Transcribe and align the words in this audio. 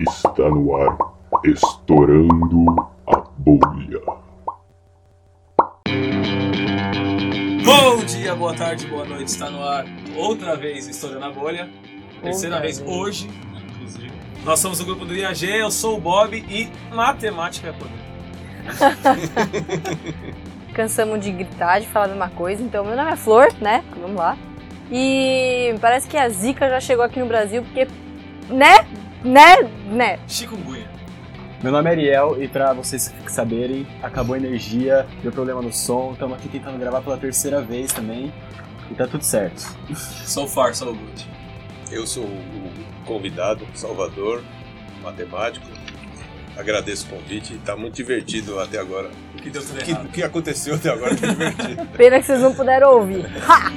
Está 0.00 0.48
no 0.48 0.76
ar, 0.76 0.96
estourando 1.44 2.90
a 3.06 3.22
bolha. 3.38 4.00
Bom 7.64 8.04
dia, 8.04 8.34
boa 8.34 8.56
tarde, 8.56 8.88
boa 8.88 9.04
noite. 9.04 9.28
Está 9.28 9.48
no 9.50 9.62
ar 9.62 9.84
outra 10.16 10.56
vez 10.56 10.88
Estourando 10.88 11.26
a 11.26 11.30
Bolha. 11.30 11.70
Terceira 12.20 12.60
vez. 12.60 12.82
hoje, 12.84 13.30
inclusive. 13.72 14.10
Nós 14.44 14.58
somos 14.58 14.80
o 14.80 14.84
grupo 14.84 15.04
do 15.04 15.14
IAG, 15.14 15.44
eu 15.44 15.70
sou 15.70 15.96
o 15.96 16.00
Bob 16.00 16.36
e 16.36 16.68
matemática 16.92 17.68
é 17.68 17.72
poder. 17.72 18.04
Cansamos 20.74 21.20
de 21.20 21.30
gritar, 21.30 21.80
de 21.80 21.86
falar 21.86 22.06
a 22.06 22.08
mesma 22.08 22.30
coisa. 22.30 22.62
Então, 22.62 22.84
meu 22.84 22.96
nome 22.96 23.12
é 23.12 23.16
Flor, 23.16 23.48
né? 23.60 23.84
Vamos 24.00 24.16
lá. 24.16 24.36
E 24.90 25.74
parece 25.80 26.08
que 26.08 26.16
a 26.16 26.28
Zika 26.28 26.68
já 26.68 26.80
chegou 26.80 27.04
aqui 27.04 27.20
no 27.20 27.26
Brasil, 27.26 27.62
porque. 27.62 27.86
Né? 28.48 28.74
Né? 29.24 29.62
Né? 29.90 30.18
Chikungunya. 30.28 30.86
Meu 31.62 31.72
nome 31.72 31.88
é 31.88 31.92
Ariel 31.92 32.42
e 32.42 32.46
pra 32.46 32.74
vocês 32.74 33.12
saberem, 33.26 33.86
acabou 34.02 34.34
a 34.34 34.38
energia, 34.38 35.06
deu 35.22 35.32
problema 35.32 35.62
no 35.62 35.72
som, 35.72 36.12
estamos 36.12 36.36
aqui 36.36 36.46
tentando 36.48 36.78
gravar 36.78 37.00
pela 37.00 37.16
terceira 37.16 37.62
vez 37.62 37.90
também 37.90 38.30
e 38.90 38.94
tá 38.94 39.06
tudo 39.06 39.24
certo. 39.24 39.60
So 39.96 40.46
far, 40.46 40.74
so 40.74 40.86
good. 40.92 41.26
Eu 41.90 42.06
sou 42.06 42.24
o 42.24 42.70
convidado, 43.06 43.66
Salvador, 43.72 44.42
matemático. 45.02 45.66
Agradeço 46.54 47.06
o 47.06 47.16
convite, 47.16 47.54
está 47.54 47.74
muito 47.74 47.94
divertido 47.94 48.60
até 48.60 48.78
agora. 48.78 49.10
O 49.34 49.42
que 49.42 49.48
deu 49.48 49.62
tudo 49.62 49.80
O 49.80 49.82
que, 49.82 49.90
errado? 49.90 50.06
o 50.06 50.08
que 50.10 50.22
aconteceu 50.22 50.74
até 50.74 50.90
agora 50.90 51.14
está 51.14 51.26
divertido. 51.28 51.86
Pena 51.96 52.20
que 52.20 52.26
vocês 52.26 52.40
não 52.40 52.54
puderam 52.54 52.90
ouvir. 52.94 53.24
Ha! 53.48 53.72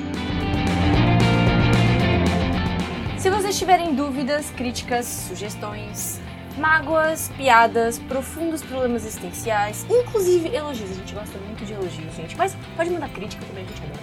Se 3.27 3.31
vocês 3.31 3.59
tiverem 3.59 3.93
dúvidas, 3.93 4.49
críticas, 4.51 5.05
sugestões, 5.05 6.21
mágoas, 6.57 7.29
piadas, 7.35 7.99
profundos 7.99 8.63
problemas 8.63 9.05
existenciais, 9.05 9.85
inclusive 9.89 10.47
elogios, 10.55 10.91
a 10.91 10.93
gente 10.93 11.13
gosta 11.13 11.37
muito 11.39 11.65
de 11.65 11.73
elogios, 11.73 12.15
gente, 12.15 12.37
mas 12.37 12.55
pode 12.77 12.89
mandar 12.89 13.09
crítica 13.09 13.45
também, 13.45 13.65
a 13.65 13.67
gente 13.67 13.83
adora. 13.83 13.99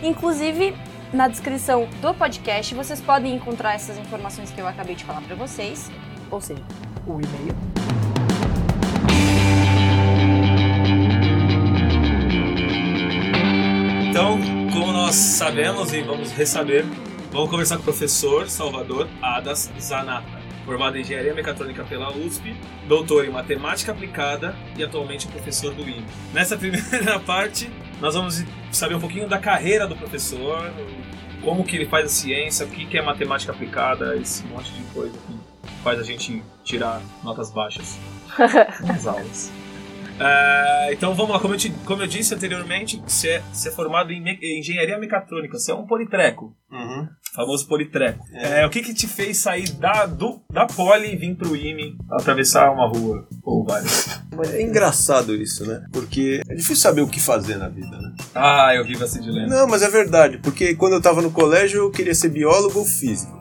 Inclusive, 0.01 0.75
na 1.13 1.27
descrição 1.27 1.87
do 2.01 2.15
podcast 2.15 2.73
vocês 2.73 2.99
podem 2.99 3.35
encontrar 3.35 3.75
essas 3.75 3.95
informações 3.99 4.49
que 4.49 4.59
eu 4.59 4.67
acabei 4.67 4.95
de 4.95 5.05
falar 5.05 5.21
para 5.21 5.35
vocês, 5.35 5.91
ou 6.31 6.41
seja, 6.41 6.63
o 7.05 7.21
e-mail. 7.21 7.55
Então, 14.19 14.37
como 14.73 14.91
nós 14.91 15.15
sabemos 15.15 15.93
e 15.93 16.01
vamos 16.01 16.33
ressaber, 16.33 16.83
vamos 17.31 17.49
conversar 17.49 17.77
com 17.77 17.83
o 17.83 17.85
professor 17.85 18.49
Salvador 18.49 19.07
Adas 19.21 19.71
Zanata, 19.79 20.41
formado 20.65 20.97
em 20.97 21.01
Engenharia 21.01 21.33
Mecatrônica 21.33 21.85
pela 21.85 22.11
USP, 22.11 22.53
doutor 22.85 23.23
em 23.23 23.29
Matemática 23.29 23.93
Aplicada 23.93 24.53
e 24.77 24.83
atualmente 24.83 25.25
professor 25.25 25.73
do 25.73 25.83
INE. 25.83 26.05
Nessa 26.33 26.57
primeira 26.59 27.17
parte, 27.21 27.71
nós 28.01 28.13
vamos 28.13 28.43
saber 28.73 28.95
um 28.95 28.99
pouquinho 28.99 29.29
da 29.29 29.37
carreira 29.37 29.87
do 29.87 29.95
professor, 29.95 30.69
como 31.41 31.63
que 31.63 31.77
ele 31.77 31.85
faz 31.85 32.07
a 32.07 32.09
ciência, 32.09 32.65
o 32.65 32.69
que 32.69 32.85
que 32.87 32.97
é 32.97 33.01
matemática 33.01 33.53
aplicada, 33.53 34.17
esse 34.17 34.45
monte 34.47 34.69
de 34.73 34.83
coisa 34.93 35.17
que 35.17 35.71
faz 35.81 35.97
a 35.97 36.03
gente 36.03 36.43
tirar 36.65 37.01
notas 37.23 37.51
baixas 37.51 37.97
nas 38.85 39.07
aulas. 39.07 39.49
É, 40.19 40.89
então 40.93 41.13
vamos 41.15 41.31
lá, 41.31 41.39
como 41.39 41.53
eu, 41.53 41.57
te- 41.57 41.73
como 41.85 42.01
eu 42.03 42.07
disse 42.07 42.33
anteriormente, 42.33 43.01
você 43.07 43.29
é, 43.29 43.41
você 43.53 43.69
é 43.69 43.71
formado 43.71 44.11
em, 44.11 44.21
me- 44.21 44.39
em 44.41 44.59
engenharia 44.59 44.97
mecatrônica, 44.97 45.57
você 45.57 45.71
é 45.71 45.75
um 45.75 45.85
politreco, 45.87 46.53
Uhum. 46.71 47.07
famoso 47.33 47.67
politreco. 47.67 48.23
É. 48.33 48.61
É, 48.61 48.65
o 48.65 48.69
que, 48.69 48.81
que 48.81 48.93
te 48.93 49.07
fez 49.07 49.37
sair 49.37 49.69
da, 49.73 50.05
do, 50.05 50.41
da 50.51 50.65
poli 50.65 51.13
e 51.13 51.15
vir 51.15 51.35
pro 51.35 51.55
IME 51.55 51.97
atravessar 52.11 52.69
uma 52.71 52.87
rua 52.87 53.27
ou 53.43 53.63
várias? 53.65 54.19
É 54.53 54.61
engraçado 54.61 55.33
isso, 55.35 55.65
né? 55.65 55.83
Porque 55.91 56.41
é 56.47 56.53
difícil 56.53 56.75
saber 56.75 57.01
o 57.01 57.07
que 57.07 57.19
fazer 57.19 57.57
na 57.57 57.69
vida, 57.69 57.89
né? 57.97 58.13
Ah, 58.35 58.73
eu 58.75 58.85
vivo 58.85 59.03
esse 59.03 59.21
dilema. 59.21 59.47
Não, 59.47 59.67
mas 59.67 59.81
é 59.81 59.89
verdade, 59.89 60.37
porque 60.43 60.75
quando 60.75 60.93
eu 60.93 60.97
estava 60.99 61.21
no 61.21 61.31
colégio 61.31 61.79
eu 61.81 61.91
queria 61.91 62.13
ser 62.15 62.29
biólogo 62.29 62.79
ou 62.79 62.85
físico. 62.85 63.39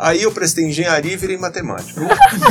Aí 0.00 0.22
eu 0.22 0.30
prestei 0.30 0.64
engenharia 0.64 1.12
e 1.14 1.16
virei 1.16 1.36
matemático. 1.36 1.98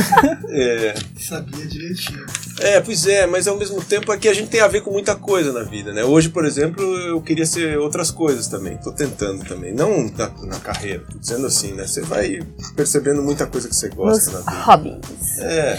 é, 0.50 0.94
Sabia 1.18 1.66
direitinho. 1.66 2.26
É, 2.60 2.80
pois 2.80 3.06
é, 3.06 3.26
mas 3.26 3.46
ao 3.46 3.56
mesmo 3.56 3.82
tempo 3.82 4.12
é 4.12 4.16
que 4.18 4.28
a 4.28 4.34
gente 4.34 4.48
tem 4.48 4.60
a 4.60 4.66
ver 4.66 4.80
com 4.80 4.90
muita 4.90 5.14
coisa 5.14 5.52
na 5.52 5.62
vida, 5.62 5.92
né? 5.92 6.02
Hoje, 6.04 6.28
por 6.28 6.44
exemplo, 6.44 6.82
eu 6.82 7.20
queria 7.20 7.46
ser 7.46 7.78
outras 7.78 8.10
coisas 8.10 8.48
também, 8.48 8.76
tô 8.78 8.90
tentando 8.92 9.44
também. 9.44 9.72
Não 9.72 10.10
na, 10.16 10.28
na 10.44 10.58
carreira, 10.58 11.04
tô 11.10 11.18
dizendo 11.18 11.46
assim, 11.46 11.72
né? 11.72 11.86
Você 11.86 12.00
vai 12.02 12.40
percebendo 12.74 13.22
muita 13.22 13.46
coisa 13.46 13.68
que 13.68 13.76
você 13.76 13.86
Nos 13.88 13.96
gosta 13.96 14.30
na 14.32 14.38
vida. 14.40 14.50
hobbies. 14.62 15.38
É, 15.38 15.78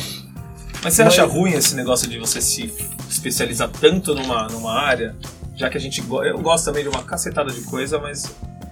Mas 0.84 0.94
você 0.94 1.02
acha 1.04 1.26
ruim 1.26 1.52
esse 1.54 1.76
negócio 1.76 2.08
de 2.08 2.18
você 2.18 2.40
se 2.42 2.74
especializar 3.10 3.70
tanto 3.82 4.16
numa, 4.16 4.48
numa 4.48 4.74
área? 4.80 5.16
Já 5.56 5.70
que 5.70 5.78
a 5.78 5.82
gente. 5.82 6.00
go- 6.02 6.24
Eu 6.24 6.38
gosto 6.40 6.64
também 6.66 6.84
de 6.84 6.90
uma 6.90 7.04
cacetada 7.04 7.52
de 7.52 7.62
coisa, 7.64 8.00
mas 8.00 8.24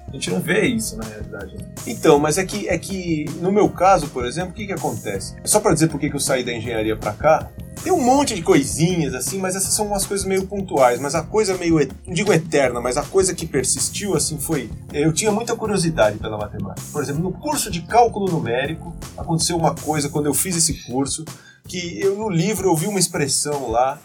a 0.08 0.12
gente 0.12 0.30
não 0.32 0.40
vê 0.40 0.66
isso 0.66 0.96
na 0.98 1.04
realidade. 1.04 1.56
né? 1.58 1.66
então, 1.86 2.18
mas 2.18 2.38
é 2.38 2.46
que, 2.46 2.68
é 2.68 2.78
que 2.78 3.26
no 3.42 3.52
meu 3.52 3.70
caso, 3.70 4.08
por 4.08 4.26
exemplo, 4.26 4.52
o 4.52 4.54
que 4.54 4.66
que 4.66 4.74
acontece? 4.74 5.36
Só 5.44 5.60
pra 5.60 5.74
dizer 5.74 5.90
por 5.90 6.00
que 6.00 6.08
eu 6.14 6.20
saí 6.20 6.44
da 6.44 6.54
engenharia 6.54 6.96
pra 6.96 7.12
cá, 7.14 7.50
tem 7.84 7.92
um 7.92 8.02
monte 8.02 8.34
de 8.36 8.42
coisinhas 8.42 9.14
assim, 9.14 9.38
mas 9.38 9.56
essas 9.56 9.74
são 9.74 9.88
umas 9.88 10.06
coisas 10.06 10.26
meio 10.26 10.46
pontuais, 10.48 11.00
mas 11.00 11.16
a 11.16 11.22
coisa 11.22 11.58
meio, 11.58 11.76
não 12.06 12.14
digo 12.14 12.34
eterna, 12.34 12.82
mas 12.82 12.98
a 12.98 13.04
coisa 13.04 13.34
que 13.34 13.46
persistiu 13.46 14.16
assim 14.16 14.38
foi, 14.38 14.70
eu 14.92 15.14
tinha 15.14 15.32
muita 15.32 15.56
curiosidade 15.56 16.18
pela 16.18 16.38
matemática. 16.38 16.88
Por 16.92 17.02
exemplo, 17.02 17.22
no 17.22 17.32
curso 17.32 17.70
de 17.70 17.82
cálculo 17.82 18.30
numérico, 18.32 18.96
aconteceu 19.18 19.56
uma 19.56 19.76
coisa 19.76 20.10
quando 20.10 20.26
eu 20.26 20.34
fiz 20.34 20.56
esse 20.56 20.74
curso, 20.86 21.24
que 21.68 22.00
eu 22.02 22.16
no 22.18 22.30
livro 22.30 22.68
eu 22.68 22.76
vi 22.76 22.88
uma 22.88 23.00
expressão 23.00 23.70
lá, 23.70 24.00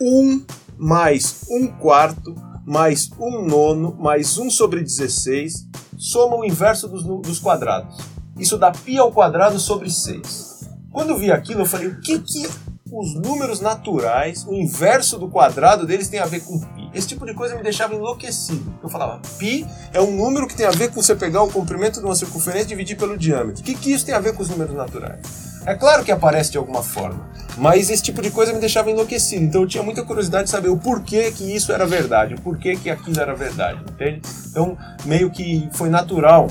1 0.00 0.44
mais 0.76 1.44
1 1.48 1.68
quarto 1.78 2.34
mais 2.65 3.09
1 3.19 3.45
nono 3.45 3.95
mais 3.99 4.37
1 4.37 4.49
sobre 4.49 4.81
16 4.81 5.67
soma 5.97 6.37
o 6.37 6.45
inverso 6.45 6.87
dos, 6.87 7.03
nu- 7.05 7.19
dos 7.21 7.39
quadrados. 7.39 7.97
Isso 8.37 8.57
dá 8.57 8.71
π 8.71 8.97
ao 8.97 9.11
quadrado 9.11 9.59
sobre 9.59 9.89
6. 9.89 10.69
Quando 10.91 11.09
eu 11.09 11.17
vi 11.17 11.31
aquilo, 11.31 11.61
eu 11.61 11.65
falei, 11.65 11.87
o 11.87 11.99
que 11.99 12.19
que 12.19 12.47
os 12.91 13.13
números 13.15 13.59
naturais, 13.61 14.43
o 14.47 14.53
inverso 14.53 15.19
do 15.19 15.27
quadrado 15.29 15.85
deles 15.85 16.07
tem 16.07 16.19
a 16.19 16.25
ver 16.25 16.39
com 16.41 16.59
π? 16.59 16.89
Esse 16.93 17.07
tipo 17.09 17.25
de 17.25 17.33
coisa 17.35 17.55
me 17.55 17.61
deixava 17.61 17.93
enlouquecido. 17.93 18.73
Eu 18.81 18.89
falava, 18.89 19.19
π 19.37 19.65
é 19.93 20.01
um 20.01 20.15
número 20.15 20.47
que 20.47 20.55
tem 20.55 20.65
a 20.65 20.71
ver 20.71 20.89
com 20.91 21.01
você 21.01 21.15
pegar 21.15 21.43
o 21.43 21.51
comprimento 21.51 21.99
de 21.99 22.05
uma 22.05 22.15
circunferência 22.15 22.65
e 22.65 22.69
dividir 22.69 22.97
pelo 22.97 23.17
diâmetro. 23.17 23.61
O 23.61 23.65
que 23.65 23.75
que 23.75 23.91
isso 23.91 24.05
tem 24.05 24.15
a 24.15 24.19
ver 24.19 24.33
com 24.35 24.41
os 24.41 24.49
números 24.49 24.73
naturais? 24.75 25.19
É 25.66 25.74
claro 25.74 26.04
que 26.04 26.12
aparece 26.12 26.52
de 26.52 26.58
alguma 26.58 26.82
forma, 26.82 27.26
mas 27.56 27.88
esse 27.88 28.02
tipo 28.02 28.20
de 28.20 28.30
coisa 28.30 28.52
me 28.52 28.60
deixava 28.60 28.90
enlouquecido. 28.90 29.44
Então 29.44 29.62
eu 29.62 29.66
tinha 29.66 29.82
muita 29.82 30.02
curiosidade 30.02 30.44
de 30.44 30.50
saber 30.50 30.68
o 30.68 30.76
porquê 30.76 31.30
que 31.30 31.54
isso 31.54 31.72
era 31.72 31.86
verdade, 31.86 32.34
o 32.34 32.40
porquê 32.40 32.76
que 32.76 32.90
aquilo 32.90 33.18
era 33.18 33.34
verdade, 33.34 33.80
entende? 33.90 34.20
Então 34.50 34.76
meio 35.04 35.30
que 35.30 35.68
foi 35.72 35.88
natural 35.88 36.48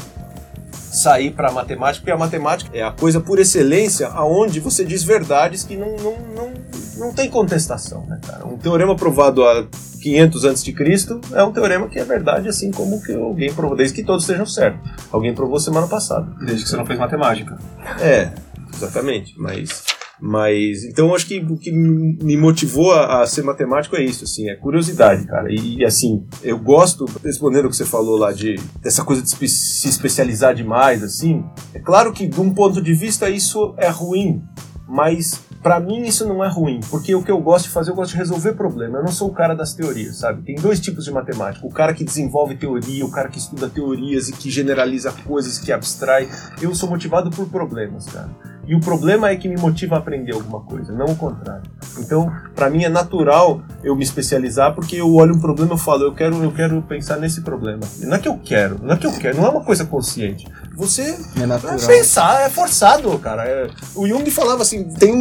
sair 0.71 1.31
para 1.31 1.49
a 1.49 1.51
matemática, 1.51 2.01
porque 2.01 2.11
a 2.11 2.17
matemática 2.17 2.69
é 2.73 2.83
a 2.83 2.91
coisa 2.91 3.19
por 3.19 3.39
excelência 3.39 4.07
aonde 4.09 4.59
você 4.59 4.85
diz 4.85 5.03
verdades 5.03 5.63
que 5.63 5.75
não, 5.75 5.95
não, 5.97 6.17
não, 6.35 6.53
não 6.97 7.13
tem 7.13 7.29
contestação, 7.29 8.05
né, 8.07 8.19
cara? 8.25 8.45
Um 8.45 8.57
teorema 8.57 8.95
provado 8.95 9.43
há 9.43 9.65
500 10.01 10.45
antes 10.45 10.63
de 10.63 10.73
Cristo 10.73 11.19
é 11.33 11.43
um 11.43 11.51
teorema 11.51 11.87
que 11.87 11.97
é 11.97 12.03
verdade 12.03 12.47
assim 12.47 12.71
como 12.71 13.01
que 13.01 13.13
alguém 13.13 13.51
provou, 13.53 13.75
desde 13.75 13.95
que 13.95 14.03
todos 14.03 14.23
estejam 14.23 14.45
certos. 14.45 14.81
Alguém 15.11 15.33
provou 15.33 15.59
semana 15.59 15.87
passada. 15.87 16.27
Desde 16.39 16.63
que 16.63 16.69
você 16.69 16.77
não 16.77 16.85
fez 16.85 16.99
matemática. 16.99 17.57
É, 17.99 18.29
exatamente. 18.75 19.33
Mas, 19.37 19.83
mas 20.21 20.83
então 20.85 21.13
acho 21.13 21.25
que 21.27 21.39
o 21.39 21.57
que 21.57 21.71
me 21.71 22.37
motivou 22.37 22.91
a, 22.93 23.21
a 23.21 23.27
ser 23.27 23.43
matemático 23.43 23.95
é 23.95 24.03
isso, 24.03 24.23
assim, 24.23 24.49
é 24.49 24.55
curiosidade, 24.55 25.25
cara. 25.25 25.47
E 25.51 25.83
assim, 25.83 26.25
eu 26.41 26.57
gosto, 26.59 27.05
respondendo 27.23 27.65
o 27.65 27.69
que 27.69 27.75
você 27.75 27.85
falou 27.85 28.17
lá 28.17 28.31
de 28.31 28.55
dessa 28.81 29.03
coisa 29.03 29.21
de 29.21 29.27
espe- 29.27 29.47
se 29.49 29.87
especializar 29.89 30.53
demais, 30.55 31.03
assim. 31.03 31.43
É 31.73 31.79
claro 31.79 32.13
que 32.13 32.27
de 32.27 32.39
um 32.39 32.53
ponto 32.53 32.81
de 32.81 32.93
vista 32.93 33.29
isso 33.29 33.73
é 33.77 33.89
ruim, 33.89 34.41
mas 34.87 35.41
Pra 35.63 35.79
mim 35.79 36.03
isso 36.03 36.27
não 36.27 36.43
é 36.43 36.49
ruim, 36.49 36.81
porque 36.89 37.15
o 37.15 37.23
que 37.23 37.31
eu 37.31 37.39
gosto 37.39 37.65
de 37.65 37.71
fazer, 37.71 37.91
eu 37.91 37.95
gosto 37.95 38.11
de 38.11 38.17
resolver 38.17 38.51
problema. 38.51 38.97
Eu 38.97 39.03
não 39.03 39.11
sou 39.13 39.29
o 39.29 39.33
cara 39.33 39.55
das 39.55 39.73
teorias, 39.73 40.17
sabe? 40.17 40.41
Tem 40.41 40.55
dois 40.55 40.77
tipos 40.77 41.05
de 41.05 41.11
matemática: 41.11 41.65
o 41.65 41.71
cara 41.71 41.93
que 41.93 42.03
desenvolve 42.03 42.55
teoria, 42.55 43.05
o 43.05 43.09
cara 43.09 43.29
que 43.29 43.37
estuda 43.37 43.69
teorias 43.69 44.27
e 44.27 44.33
que 44.33 44.51
generaliza 44.51 45.13
coisas, 45.25 45.57
que 45.57 45.71
abstrai. 45.71 46.27
Eu 46.61 46.75
sou 46.75 46.89
motivado 46.89 47.29
por 47.31 47.47
problemas, 47.47 48.05
cara. 48.07 48.29
E 48.65 48.75
o 48.75 48.79
problema 48.79 49.29
é 49.29 49.35
que 49.35 49.49
me 49.49 49.57
motiva 49.57 49.95
a 49.95 49.99
aprender 49.99 50.33
alguma 50.33 50.61
coisa, 50.61 50.93
não 50.93 51.07
o 51.07 51.15
contrário. 51.15 51.63
Então, 51.99 52.31
pra 52.55 52.69
mim 52.69 52.83
é 52.83 52.89
natural 52.89 53.61
eu 53.83 53.95
me 53.95 54.03
especializar 54.03 54.73
porque 54.73 54.95
eu 54.95 55.13
olho 55.13 55.35
um 55.35 55.39
problema 55.39 55.75
e 55.75 55.77
falo, 55.77 56.03
eu 56.03 56.13
quero, 56.13 56.41
eu 56.41 56.51
quero 56.51 56.81
pensar 56.81 57.17
nesse 57.17 57.41
problema. 57.41 57.81
Não 57.99 58.15
é 58.15 58.19
que 58.19 58.27
eu 58.27 58.39
quero, 58.41 58.79
não 58.81 58.93
é 58.93 58.97
que 58.97 59.05
eu 59.05 59.11
quero, 59.11 59.37
não 59.37 59.45
é 59.45 59.49
uma 59.49 59.63
coisa 59.63 59.85
consciente. 59.85 60.47
Você 60.75 61.15
É 61.39 61.45
natural. 61.45 61.75
é 61.75 61.85
pensar, 61.85 62.41
é 62.41 62.49
forçado, 62.49 63.17
cara. 63.19 63.43
É- 63.43 63.67
o 63.95 64.07
Jung 64.07 64.29
falava 64.31 64.63
assim: 64.63 64.83
tem 64.83 65.13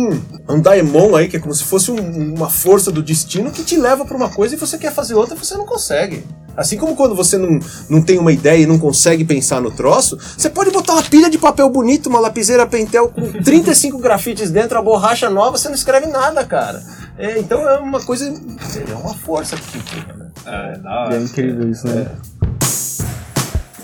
um, 0.48 0.60
daemon 0.60 1.14
aí, 1.14 1.28
que 1.28 1.36
é 1.36 1.40
como 1.40 1.54
se 1.54 1.62
fosse 1.64 1.90
um- 1.90 2.34
uma 2.34 2.48
força 2.48 2.90
do 2.90 3.02
destino 3.02 3.50
que 3.50 3.62
te 3.62 3.76
leva 3.76 4.04
pra 4.04 4.16
uma 4.16 4.30
coisa 4.30 4.54
e 4.54 4.58
você 4.58 4.78
quer 4.78 4.92
fazer 4.92 5.14
outra 5.14 5.34
e 5.34 5.38
você 5.38 5.54
não 5.56 5.66
consegue. 5.66 6.24
Assim 6.56 6.76
como 6.76 6.94
quando 6.96 7.14
você 7.14 7.38
não, 7.38 7.58
não 7.88 8.02
tem 8.02 8.18
uma 8.18 8.30
ideia 8.32 8.62
e 8.62 8.66
não 8.66 8.78
consegue 8.78 9.24
pensar 9.24 9.60
no 9.60 9.70
troço, 9.70 10.18
você 10.36 10.50
pode 10.50 10.70
botar 10.70 10.92
uma 10.94 11.02
pilha 11.02 11.30
de 11.30 11.38
papel 11.38 11.68
bonito, 11.70 12.08
uma 12.10 12.20
lapiseira 12.20 12.66
Pentel 12.66 13.08
com 13.08 13.22
35 13.42 13.98
grafites 13.98 14.50
dentro, 14.50 14.78
a 14.78 14.82
borracha 14.82 15.30
nova, 15.30 15.56
você 15.56 15.68
não 15.68 15.74
escreve 15.74 16.06
nada, 16.06 16.44
cara. 16.44 16.82
É, 17.18 17.38
então 17.38 17.60
é 17.68 17.78
uma 17.78 18.00
coisa. 18.02 18.26
É 18.26 18.94
uma 18.94 19.14
força 19.14 19.56
psíquica, 19.56 20.12
né? 20.14 20.30
É, 20.46 20.78
da 20.78 20.90
É 20.90 20.94
hora. 20.94 21.16
incrível 21.20 21.70
isso, 21.70 21.86
né? 21.88 22.06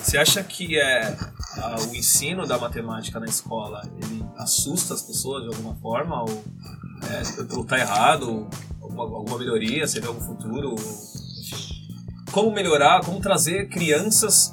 Você 0.03 0.17
acha 0.17 0.43
que 0.43 0.79
é 0.79 1.15
o 1.89 1.95
ensino 1.95 2.47
da 2.47 2.59
matemática 2.59 3.19
na 3.19 3.27
escola 3.27 3.83
ele 4.03 4.25
assusta 4.37 4.95
as 4.95 5.03
pessoas 5.03 5.43
de 5.43 5.49
alguma 5.49 5.75
forma? 5.77 6.23
Ou, 6.23 6.45
é, 7.11 7.65
tá 7.65 7.79
errado? 7.79 8.49
Alguma, 8.81 9.03
alguma 9.05 9.39
melhoria? 9.39 9.87
Você 9.87 10.01
vê 10.01 10.07
algum 10.07 10.21
futuro 10.21 10.75
como 12.33 12.51
melhorar? 12.51 13.05
Como 13.05 13.21
trazer 13.21 13.69
crianças 13.69 14.51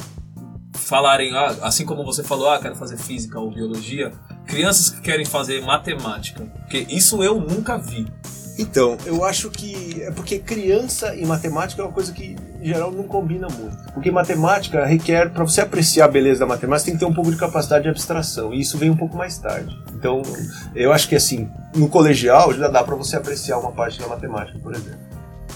falarem 0.74 1.36
ah, 1.36 1.56
assim 1.62 1.86
como 1.86 2.06
você 2.06 2.24
falou 2.24 2.50
ah 2.50 2.60
quero 2.60 2.76
fazer 2.76 2.98
física 2.98 3.40
ou 3.40 3.50
biologia 3.50 4.12
crianças 4.46 4.90
que 4.90 5.02
querem 5.02 5.26
fazer 5.26 5.62
matemática? 5.62 6.44
Porque 6.44 6.86
isso 6.90 7.24
eu 7.24 7.40
nunca 7.40 7.78
vi. 7.78 8.08
Então, 8.58 8.98
eu 9.06 9.26
acho 9.26 9.50
que 9.50 10.02
é 10.02 10.12
porque 10.12 10.40
criança 10.40 11.14
e 11.16 11.26
matemática 11.26 11.82
é 11.82 11.86
uma 11.86 11.92
coisa 11.92 12.14
que 12.14 12.36
em 12.66 12.74
geral 12.74 12.92
não 12.92 13.04
combina 13.04 13.48
muito. 13.48 13.78
Porque 13.94 14.10
matemática 14.10 14.84
requer, 14.86 15.30
para 15.30 15.44
você 15.44 15.62
apreciar 15.62 16.06
a 16.06 16.08
beleza 16.08 16.40
da 16.40 16.48
matemática, 16.48 16.80
você 16.80 16.86
tem 16.86 16.94
que 16.96 17.00
ter 17.00 17.06
um 17.06 17.14
pouco 17.14 17.32
de 17.32 17.38
capacidade 17.38 17.84
de 17.84 17.90
abstração, 17.90 18.52
e 18.52 18.60
isso 18.60 18.76
vem 18.78 18.90
um 18.90 18.98
pouco 18.98 19.16
mais 19.16 19.38
tarde. 19.38 19.78
Então, 19.94 20.24
eu 20.74 20.92
acho 20.92 21.08
que 21.08 21.16
assim, 21.16 21.48
no 21.76 21.88
colegial 21.88 22.52
já 22.54 22.68
dá 22.68 22.84
para 22.84 22.96
você 22.96 23.16
apreciar 23.16 23.60
uma 23.60 23.72
parte 23.72 24.00
da 24.00 24.08
matemática, 24.08 24.58
por 24.58 24.74
exemplo. 24.74 25.00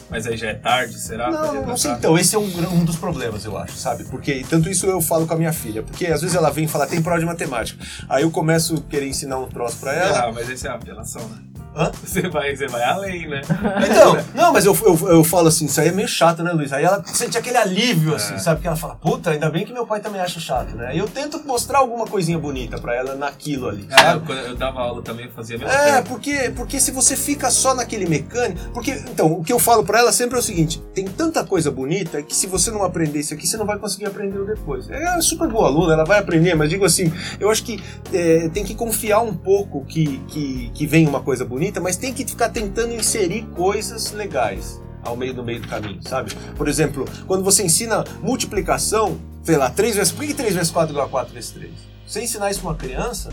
mas 0.07 0.27
aí 0.27 0.37
já 0.37 0.49
é 0.49 0.53
tarde 0.53 0.99
será 0.99 1.31
Não, 1.31 1.65
não 1.65 1.77
sei. 1.77 1.91
Então, 1.91 2.15
esse 2.17 2.35
é 2.35 2.39
um, 2.39 2.73
um 2.73 2.85
dos 2.85 2.95
problemas, 2.95 3.43
eu 3.43 3.57
acho, 3.57 3.75
sabe? 3.75 4.03
Porque 4.03 4.45
tanto 4.47 4.69
isso 4.69 4.85
eu 4.85 5.01
falo 5.01 5.25
com 5.25 5.33
a 5.33 5.37
minha 5.37 5.53
filha, 5.53 5.81
porque 5.81 6.05
às 6.05 6.21
vezes 6.21 6.35
ela 6.35 6.51
vem 6.51 6.67
falar, 6.67 6.85
tem 6.85 7.01
prova 7.01 7.19
de 7.19 7.25
matemática. 7.25 7.83
Aí 8.07 8.21
eu 8.21 8.29
começo 8.29 8.75
a 8.75 8.89
querer 8.89 9.07
ensinar 9.07 9.39
um 9.39 9.47
troço 9.47 9.77
pra 9.77 9.93
ela. 9.93 10.25
ah, 10.25 10.31
mas 10.31 10.47
esse 10.47 10.67
é 10.67 10.69
a 10.69 10.75
apelação 10.75 11.27
né 11.27 11.58
Hã? 11.75 11.91
você 12.03 12.27
vai 12.29 12.55
você 12.55 12.67
vai 12.67 12.83
além 12.83 13.27
né 13.27 13.41
Então, 13.89 14.17
não, 14.33 14.51
mas 14.53 14.65
eu, 14.65 14.75
eu, 14.83 15.09
eu 15.09 15.23
falo 15.23 15.47
assim, 15.47 15.65
isso 15.65 15.79
aí 15.79 15.89
é 15.89 15.91
meio 15.91 16.07
chato, 16.07 16.43
né, 16.43 16.51
Luiz? 16.51 16.73
Aí 16.73 16.83
ela 16.83 17.03
sente 17.05 17.37
aquele 17.37 17.57
alívio, 17.57 18.15
assim, 18.15 18.37
sabe? 18.37 18.57
Porque 18.57 18.67
ela 18.67 18.77
fala, 18.77 18.95
puta, 18.95 19.31
ainda 19.31 19.49
bem 19.49 19.65
que 19.65 19.71
meu 19.73 19.85
pai 19.85 19.99
também 19.99 20.19
acha 20.21 20.39
chato, 20.39 20.75
né? 20.75 20.91
Eu 20.95 21.07
tento 21.07 21.41
mostrar 21.45 21.79
alguma 21.79 22.05
coisinha 22.05 22.37
bonita 22.39 22.79
pra 22.79 22.95
ela 22.95 23.15
naquilo 23.15 23.69
ali, 23.69 23.87
É, 23.91 24.13
eu, 24.13 24.35
eu 24.49 24.55
dava 24.55 24.79
aula 24.79 25.01
também, 25.01 25.29
fazia 25.29 25.55
a 25.55 25.59
mesma 25.59 25.73
É, 25.73 25.83
coisa. 25.91 26.01
porque, 26.03 26.51
porque 26.55 26.79
se 26.79 26.91
você 26.91 27.15
fica 27.15 27.49
só 27.49 27.73
naquele 27.75 28.07
mecânico. 28.07 28.59
Porque, 28.73 28.91
então, 28.91 29.31
o 29.33 29.43
que 29.43 29.53
eu 29.53 29.59
falo 29.59 29.83
pra 29.83 29.99
ela 29.99 30.11
sempre 30.11 30.35
é 30.35 30.39
o 30.39 30.43
seguinte: 30.43 30.81
tem 30.93 31.05
tanta 31.05 31.43
coisa 31.43 31.69
bonita 31.71 32.21
que 32.21 32.35
se 32.35 32.47
você 32.47 32.71
não 32.71 32.83
aprender 32.83 33.19
isso 33.19 33.33
aqui, 33.33 33.47
você 33.47 33.57
não 33.57 33.65
vai 33.65 33.77
conseguir 33.77 34.05
aprender 34.07 34.43
depois. 34.45 34.89
É 34.89 35.21
super 35.21 35.47
boa 35.47 35.67
aluna, 35.67 35.93
ela 35.93 36.05
vai 36.05 36.19
aprender, 36.19 36.55
mas 36.55 36.69
digo 36.69 36.85
assim, 36.85 37.11
eu 37.39 37.49
acho 37.49 37.63
que 37.63 37.81
é, 38.13 38.49
tem 38.49 38.63
que 38.63 38.73
confiar 38.75 39.19
um 39.21 39.33
pouco 39.33 39.83
que, 39.85 40.17
que, 40.27 40.71
que 40.73 40.87
vem 40.87 41.07
uma 41.07 41.21
coisa 41.21 41.43
bonita, 41.45 41.59
mas 41.77 41.97
tem 41.97 42.13
que 42.13 42.25
ficar 42.25 42.47
tentando 42.49 42.93
inserir 42.93 43.43
coisas 43.55 44.11
legais 44.13 44.79
ao 45.03 45.15
meio 45.17 45.33
do 45.33 45.43
meio 45.43 45.61
do 45.61 45.67
caminho, 45.67 45.99
sabe? 46.07 46.33
Por 46.55 46.67
exemplo, 46.69 47.05
quando 47.27 47.43
você 47.43 47.63
ensina 47.63 48.03
multiplicação, 48.21 49.19
sei 49.43 49.57
lá, 49.57 49.69
3 49.69 49.95
vezes. 49.95 50.11
Por 50.13 50.25
que 50.25 50.33
3 50.33 50.53
vezes 50.55 50.71
4 50.71 50.91
igual 50.91 51.05
a 51.05 51.09
4 51.09 51.33
vezes 51.33 51.51
3? 51.51 51.71
Você 52.07 52.23
ensinar 52.23 52.49
isso 52.49 52.61
pra 52.61 52.69
uma 52.71 52.75
criança, 52.75 53.29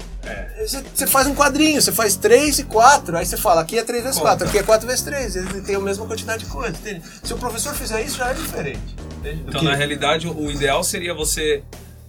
você, 0.58 0.82
você 0.94 1.06
faz 1.06 1.26
um 1.26 1.34
quadrinho, 1.34 1.80
você 1.80 1.90
faz 1.92 2.14
3 2.16 2.58
e 2.58 2.64
4, 2.64 3.16
aí 3.16 3.24
você 3.24 3.36
fala, 3.38 3.62
aqui 3.62 3.78
é 3.78 3.82
3 3.82 4.02
vezes 4.02 4.18
Conta. 4.18 4.30
4, 4.32 4.48
aqui 4.48 4.58
é 4.58 4.62
4 4.62 4.86
vezes 4.86 5.02
3, 5.02 5.36
ele 5.36 5.62
tem 5.62 5.76
a 5.76 5.80
mesma 5.80 6.04
quantidade 6.06 6.44
de 6.44 6.50
coisa, 6.50 6.76
entende? 6.76 7.02
Se 7.24 7.32
o 7.32 7.38
professor 7.38 7.72
fizer 7.74 8.02
isso, 8.02 8.18
já 8.18 8.28
é 8.30 8.34
diferente. 8.34 8.94
entende? 9.18 9.44
Então, 9.48 9.60
que- 9.60 9.66
na 9.66 9.74
realidade, 9.74 10.28
o 10.28 10.50
ideal 10.50 10.84
seria 10.84 11.14
você 11.14 11.64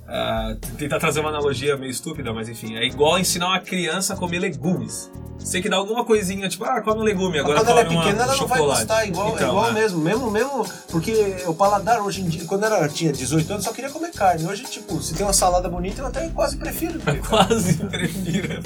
ah, 0.08 0.56
tentar 0.78 1.00
trazer 1.00 1.20
uma 1.20 1.30
analogia 1.30 1.76
meio 1.78 1.92
estúpida, 1.92 2.34
mas 2.34 2.48
enfim, 2.50 2.76
é 2.76 2.86
igual 2.86 3.20
ensinar 3.20 3.48
uma 3.48 3.60
criança 3.60 4.14
a 4.14 4.18
comer 4.18 4.40
legumes. 4.40 5.12
Você 5.40 5.52
tem 5.54 5.62
que 5.62 5.70
dar 5.70 5.78
alguma 5.78 6.04
coisinha, 6.04 6.50
tipo, 6.50 6.66
ah, 6.66 6.82
come 6.82 7.00
um 7.00 7.04
legume, 7.04 7.40
agora 7.40 7.60
quando 7.60 7.70
ela 7.70 7.82
é 7.82 7.84
come 7.86 7.96
uma- 7.96 8.04
pequena, 8.06 8.24
ela 8.24 8.34
um 8.36 8.38
não 8.40 8.48
vai 8.48 8.58
chocolate. 8.58 8.80
gostar, 8.82 9.06
igual, 9.08 9.36
Então, 9.36 9.48
igual 9.50 9.70
é. 9.70 9.72
mesmo, 9.72 10.00
mesmo, 10.02 10.32
mesmo, 10.32 10.66
porque 10.90 11.38
o 11.46 11.54
paladar 11.54 12.02
hoje 12.02 12.22
em 12.22 12.26
dia, 12.28 12.44
quando 12.46 12.66
ela 12.66 12.86
tinha 12.90 13.14
18 13.14 13.54
anos, 13.54 13.64
só 13.64 13.72
queria 13.72 13.90
comer 13.90 14.12
carne. 14.12 14.46
Hoje, 14.46 14.64
tipo, 14.64 15.02
se 15.02 15.14
tem 15.14 15.26
uma 15.26 15.32
salada 15.32 15.70
bonita, 15.70 16.02
eu 16.02 16.08
até 16.08 16.28
quase 16.30 16.58
prefiro. 16.58 17.00
Quase 17.30 17.76
prefiro. 17.76 18.62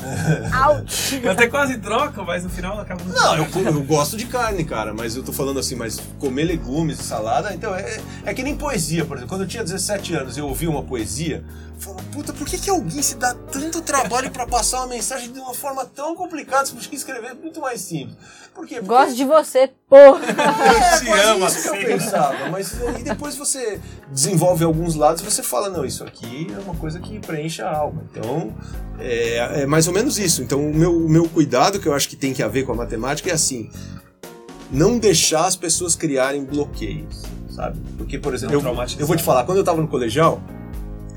Ouch! 0.70 1.22
Até 1.28 1.48
quase 1.48 1.78
troca, 1.78 2.24
mas 2.24 2.44
no 2.44 2.50
final 2.50 2.80
acaba 2.80 3.04
Não, 3.04 3.38
eu, 3.38 3.48
eu 3.66 3.84
gosto 3.84 4.18
de 4.18 4.26
carne, 4.26 4.64
cara, 4.64 4.94
mas 4.94 5.16
eu 5.16 5.24
tô 5.24 5.32
falando 5.34 5.60
assim, 5.60 5.76
mas 5.76 6.00
comer 6.20 6.46
legumes 6.46 7.00
e 7.00 7.04
salada, 7.04 7.54
então 7.54 7.76
é, 7.76 8.00
é 8.26 8.34
que 8.34 8.42
nem 8.44 8.56
poesia, 8.56 9.06
por 9.06 9.18
exemplo. 9.18 9.30
Quando 9.30 9.42
eu 9.42 9.48
tinha 9.48 9.64
17 9.64 10.16
anos 10.16 10.36
e 10.38 10.40
eu 10.40 10.48
ouvi 10.48 10.68
uma 10.68 10.82
poesia, 10.84 11.31
eu 11.36 11.80
falava, 11.80 12.04
puta, 12.12 12.34
por 12.34 12.48
que, 12.48 12.58
que 12.58 12.70
alguém 12.70 13.02
se 13.02 13.16
dá 13.16 13.34
tanto 13.34 13.82
trabalho 13.82 14.30
pra 14.32 14.46
passar 14.46 14.80
uma 14.80 14.88
mensagem 14.88 15.32
de 15.32 15.40
uma 15.40 15.54
forma 15.54 15.86
tão 15.86 16.16
complicada? 16.16 16.66
Você 16.66 16.74
podia 16.74 16.96
escrever 16.96 17.34
muito 17.36 17.60
mais 17.60 17.82
simples. 17.82 18.16
Por 18.54 18.68
quê? 18.68 18.76
Porque 18.76 18.88
Gosto 18.88 19.16
de 19.16 19.26
você, 19.26 19.72
porra! 19.90 20.26
é, 20.26 20.98
te 21.00 21.06
quase 21.06 21.24
amo 21.24 21.48
isso 21.48 21.62
que 21.62 21.68
eu 21.70 21.86
pensava. 21.86 22.50
Mas 22.50 22.82
aí 22.82 23.04
depois 23.04 23.36
você 23.36 23.80
desenvolve 24.12 24.64
alguns 24.64 24.96
lados 24.96 25.22
e 25.22 25.26
você 25.26 25.42
fala, 25.42 25.70
não, 25.70 25.86
isso 25.86 26.04
aqui 26.04 26.48
é 26.56 26.60
uma 26.60 26.76
coisa 26.76 27.00
que 27.00 27.20
preenche 27.20 27.62
a 27.62 27.72
alma. 27.72 28.04
Então, 28.12 28.54
é, 29.00 29.62
é 29.62 29.66
mais 29.66 29.88
ou 29.88 29.94
menos 29.94 30.20
isso. 30.20 30.44
Então, 30.44 30.60
o 30.60 30.74
meu, 30.74 30.96
o 30.96 31.10
meu 31.10 31.28
cuidado 31.28 31.80
que 31.80 31.88
eu 31.88 31.94
acho 31.94 32.08
que 32.08 32.16
tem 32.16 32.34
que 32.34 32.44
haver 32.44 32.66
com 32.66 32.74
a 32.74 32.76
matemática 32.76 33.30
é 33.30 33.34
assim, 33.34 33.70
não 34.72 34.98
deixar 34.98 35.46
as 35.46 35.56
pessoas 35.56 35.96
criarem 35.96 36.46
bloqueios, 36.46 37.24
sabe? 37.50 37.80
Porque, 37.98 38.18
por 38.18 38.34
exemplo, 38.34 38.56
eu, 38.56 39.00
eu 39.00 39.08
vou 39.08 39.16
te 39.16 39.24
falar, 39.24 39.44
quando 39.44 39.58
eu 39.58 39.64
tava 39.64 39.82
no 39.82 39.88
colegial, 39.88 40.42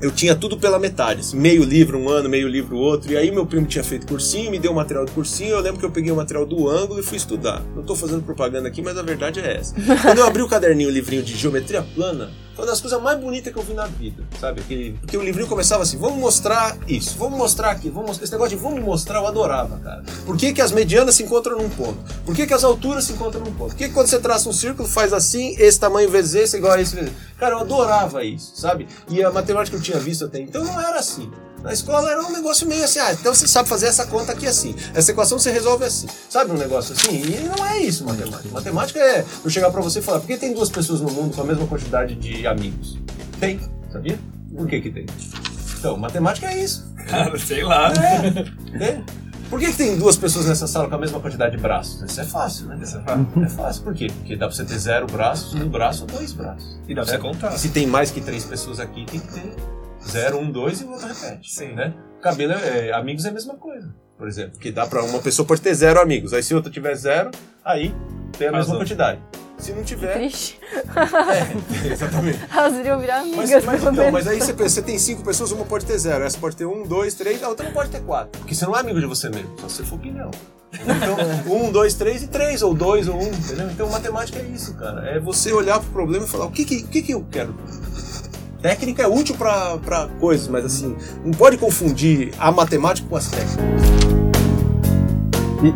eu 0.05 0.11
tinha 0.11 0.35
tudo 0.35 0.55
pela 0.55 0.77
metade, 0.77 1.21
assim, 1.21 1.35
meio 1.35 1.63
livro 1.63 1.97
um 1.97 2.07
ano, 2.07 2.29
meio 2.29 2.47
livro 2.47 2.77
outro, 2.77 3.11
e 3.11 3.17
aí 3.17 3.31
meu 3.31 3.43
primo 3.43 3.65
tinha 3.65 3.83
feito 3.83 4.05
cursinho, 4.05 4.51
me 4.51 4.59
deu 4.59 4.71
o 4.71 4.75
material 4.75 5.03
do 5.03 5.11
cursinho, 5.11 5.51
eu 5.51 5.59
lembro 5.59 5.79
que 5.79 5.85
eu 5.85 5.89
peguei 5.89 6.11
o 6.11 6.15
material 6.15 6.45
do 6.45 6.69
ângulo 6.69 6.99
e 6.99 7.03
fui 7.03 7.17
estudar. 7.17 7.63
Não 7.75 7.81
tô 7.81 7.95
fazendo 7.95 8.21
propaganda 8.21 8.67
aqui, 8.67 8.83
mas 8.83 8.97
a 8.99 9.01
verdade 9.01 9.39
é 9.39 9.57
essa. 9.57 9.73
Quando 10.03 10.19
eu 10.19 10.27
abri 10.27 10.43
o 10.43 10.47
caderninho, 10.47 10.89
o 10.89 10.91
livrinho 10.91 11.23
de 11.23 11.35
geometria 11.35 11.81
plana, 11.81 12.29
foi 12.55 12.63
uma 12.65 12.71
das 12.71 12.81
coisas 12.81 13.01
mais 13.01 13.19
bonitas 13.19 13.51
que 13.53 13.59
eu 13.59 13.63
vi 13.63 13.73
na 13.73 13.85
vida, 13.85 14.23
sabe? 14.39 14.61
Aquele- 14.61 14.93
porque 14.93 15.17
o 15.17 15.21
livrinho 15.21 15.47
começava 15.47 15.83
assim, 15.83 15.97
vamos 15.97 16.17
mostrar 16.17 16.77
isso, 16.87 17.15
vamos 17.17 17.37
mostrar 17.37 17.71
aqui, 17.71 17.89
vamos 17.89 18.07
mostrar, 18.07 18.23
esse 18.23 18.31
negócio 18.33 18.57
de 18.57 18.63
vamos 18.63 18.81
mostrar, 18.83 19.19
eu 19.19 19.27
adorava, 19.27 19.77
cara. 19.79 20.03
Por 20.25 20.37
que, 20.37 20.53
que 20.53 20.61
as 20.61 20.71
medianas 20.71 21.15
se 21.15 21.23
encontram 21.23 21.57
num 21.57 21.69
ponto? 21.69 21.97
Por 22.25 22.35
que, 22.35 22.47
que 22.47 22.53
as 22.53 22.63
alturas 22.63 23.03
se 23.03 23.13
encontram 23.13 23.41
num 23.41 23.53
ponto? 23.53 23.69
Por 23.71 23.75
que, 23.77 23.87
que 23.89 23.93
quando 23.93 24.07
você 24.07 24.19
traça 24.19 24.47
um 24.49 24.53
círculo, 24.53 24.87
faz 24.87 25.11
assim, 25.13 25.55
esse 25.59 25.79
tamanho 25.79 26.09
vezes 26.09 26.33
esse, 26.35 26.57
igual 26.57 26.73
a 26.73 26.81
esse 26.81 26.95
vezes... 26.95 27.11
Cara, 27.37 27.55
eu 27.55 27.59
adorava 27.59 28.23
isso, 28.23 28.53
sabe? 28.55 28.87
E 29.09 29.21
a 29.21 29.29
matemática 29.29 29.75
eu 29.75 29.81
tinha 29.81 29.99
visto 29.99 30.23
até 30.25 30.39
então 30.39 30.63
não 30.63 30.79
era 30.79 30.99
assim. 30.99 31.29
Na 31.65 31.73
escola 31.73 32.11
era 32.11 32.23
um 32.23 32.31
negócio 32.31 32.67
meio 32.67 32.83
assim, 32.85 32.99
ah, 32.99 33.11
então 33.11 33.33
você 33.33 33.47
sabe 33.47 33.67
fazer 33.67 33.87
essa 33.87 34.05
conta 34.05 34.33
aqui 34.33 34.45
assim. 34.45 34.75
Essa 34.93 35.09
equação 35.09 35.39
você 35.39 35.51
resolve 35.51 35.83
assim. 35.83 36.05
Sabe 36.29 36.51
um 36.51 36.57
negócio 36.57 36.93
assim? 36.93 37.23
E 37.23 37.39
não 37.39 37.65
é 37.65 37.79
isso 37.79 38.05
matemática. 38.05 38.49
Matemática 38.51 38.99
é 38.99 39.25
eu 39.43 39.49
chegar 39.49 39.71
pra 39.71 39.81
você 39.81 39.97
e 39.97 40.01
falar, 40.03 40.19
por 40.19 40.27
que 40.27 40.37
tem 40.37 40.53
duas 40.53 40.69
pessoas 40.69 41.01
no 41.01 41.09
mundo 41.09 41.35
com 41.35 41.41
a 41.41 41.43
mesma 41.43 41.65
quantidade 41.65 42.13
de 42.13 42.45
amigos? 42.45 42.99
Tem, 43.39 43.59
sabia? 43.91 44.19
Por 44.55 44.67
que 44.67 44.79
que 44.79 44.91
tem? 44.91 45.07
Então, 45.79 45.97
matemática 45.97 46.45
é 46.45 46.63
isso. 46.63 46.85
Cara, 47.07 47.35
sei 47.39 47.63
lá. 47.63 47.91
Tem. 47.91 49.03
Por 49.49 49.59
que, 49.59 49.67
que 49.67 49.77
tem 49.77 49.97
duas 49.97 50.17
pessoas 50.17 50.45
nessa 50.45 50.67
sala 50.67 50.87
com 50.87 50.95
a 50.95 50.99
mesma 50.99 51.19
quantidade 51.19 51.55
de 51.55 51.61
braços? 51.61 52.01
Isso 52.01 52.21
é 52.21 52.25
fácil, 52.25 52.67
né? 52.67 52.79
Isso 52.81 52.97
é 52.97 53.01
fácil. 53.01 53.43
É 53.43 53.49
fácil. 53.49 53.83
Por 53.83 53.93
quê? 53.93 54.07
Porque 54.07 54.35
dá 54.35 54.47
pra 54.47 54.55
você 54.55 54.65
ter 54.65 54.77
zero 54.77 55.07
braços, 55.07 55.53
um 55.53 55.67
braço 55.67 56.01
ou 56.01 56.07
dois 56.07 56.31
braços. 56.31 56.79
E 56.87 56.93
dá 56.93 57.03
pra 57.03 57.11
você 57.11 57.17
contar. 57.17 57.51
Se 57.57 57.69
tem 57.69 57.87
mais 57.87 58.11
que 58.11 58.21
três 58.21 58.43
pessoas 58.43 58.79
aqui, 58.79 59.05
tem 59.05 59.19
que 59.19 59.33
ter 59.33 59.55
zero, 60.07 60.37
um, 60.37 60.51
dois 60.51 60.81
e 60.81 60.85
o 60.85 60.91
outro 60.91 61.07
repete. 61.07 61.51
Sim. 61.51 61.73
Né? 61.73 61.93
Cabelo 62.21 62.53
é, 62.53 62.87
é- 62.89 62.93
amigos 62.93 63.25
é 63.25 63.29
a 63.29 63.31
mesma 63.31 63.55
coisa. 63.55 63.93
Por 64.17 64.27
exemplo, 64.27 64.57
que 64.59 64.71
dá 64.71 64.87
pra 64.87 65.03
uma 65.03 65.19
pessoa 65.19 65.45
pode 65.45 65.61
ter 65.61 65.73
zero 65.73 65.99
amigos. 66.01 66.33
Aí 66.33 66.41
se 66.41 66.55
outra 66.55 66.71
tiver 66.71 66.95
zero, 66.95 67.31
aí 67.63 67.93
tem 68.37 68.47
a 68.47 68.51
mesma 68.51 68.65
Casou. 68.65 68.77
quantidade. 68.77 69.19
Se 69.57 69.71
não 69.73 69.83
tiver. 69.83 70.13
Triste. 70.13 70.59
É, 70.73 71.87
exatamente. 71.91 72.39
Elas 72.53 72.73
iriam 72.75 72.99
virar 72.99 73.25
Mas, 73.25 73.33
amigas, 73.39 73.65
mas 73.65 73.79
pelo 73.79 73.91
então, 73.93 74.05
menos. 74.05 74.11
mas 74.25 74.27
aí 74.27 74.39
você 74.39 74.53
pensa, 74.53 74.75
você 74.75 74.81
tem 74.81 74.97
cinco 74.99 75.23
pessoas, 75.23 75.51
uma 75.51 75.65
pode 75.65 75.85
ter 75.85 75.97
zero, 75.97 76.23
essa 76.25 76.37
pode 76.37 76.55
ter 76.57 76.65
um, 76.65 76.83
dois, 76.83 77.13
três, 77.13 77.41
a 77.43 77.49
outra 77.49 77.65
não 77.65 77.73
pode 77.73 77.89
ter 77.89 78.01
quatro. 78.01 78.37
Porque 78.39 78.53
você 78.53 78.65
não 78.65 78.75
é 78.75 78.79
amigo 78.81 78.99
de 78.99 79.05
você 79.05 79.29
mesmo, 79.29 79.53
só 79.59 79.67
se 79.69 79.75
você 79.77 79.83
for 79.83 79.95
opinião. 79.95 80.29
Então, 80.73 81.17
um, 81.55 81.71
dois, 81.71 81.93
três 81.93 82.21
e 82.23 82.27
três, 82.27 82.61
ou 82.61 82.73
dois, 82.73 83.07
ou 83.07 83.15
um, 83.15 83.27
entendeu? 83.27 83.69
Então, 83.71 83.89
matemática 83.89 84.39
é 84.39 84.43
isso, 84.43 84.73
cara. 84.75 85.07
É 85.09 85.19
você 85.19 85.53
olhar 85.53 85.79
pro 85.79 85.89
problema 85.89 86.25
e 86.25 86.27
falar, 86.27 86.45
o 86.47 86.51
que 86.51 86.65
que, 86.65 86.77
o 86.83 86.87
que, 86.87 87.01
que 87.01 87.13
eu 87.13 87.25
quero? 87.31 87.55
Técnica 88.65 89.03
é 89.03 89.07
útil 89.07 89.35
pra 89.37 90.09
coisas, 90.19 90.47
mas 90.47 90.65
assim, 90.65 90.95
não 91.23 91.31
pode 91.31 91.55
confundir 91.55 92.31
a 92.39 92.51
matemática 92.51 93.07
com 93.07 93.15
as 93.15 93.29
técnicas. 93.29 93.61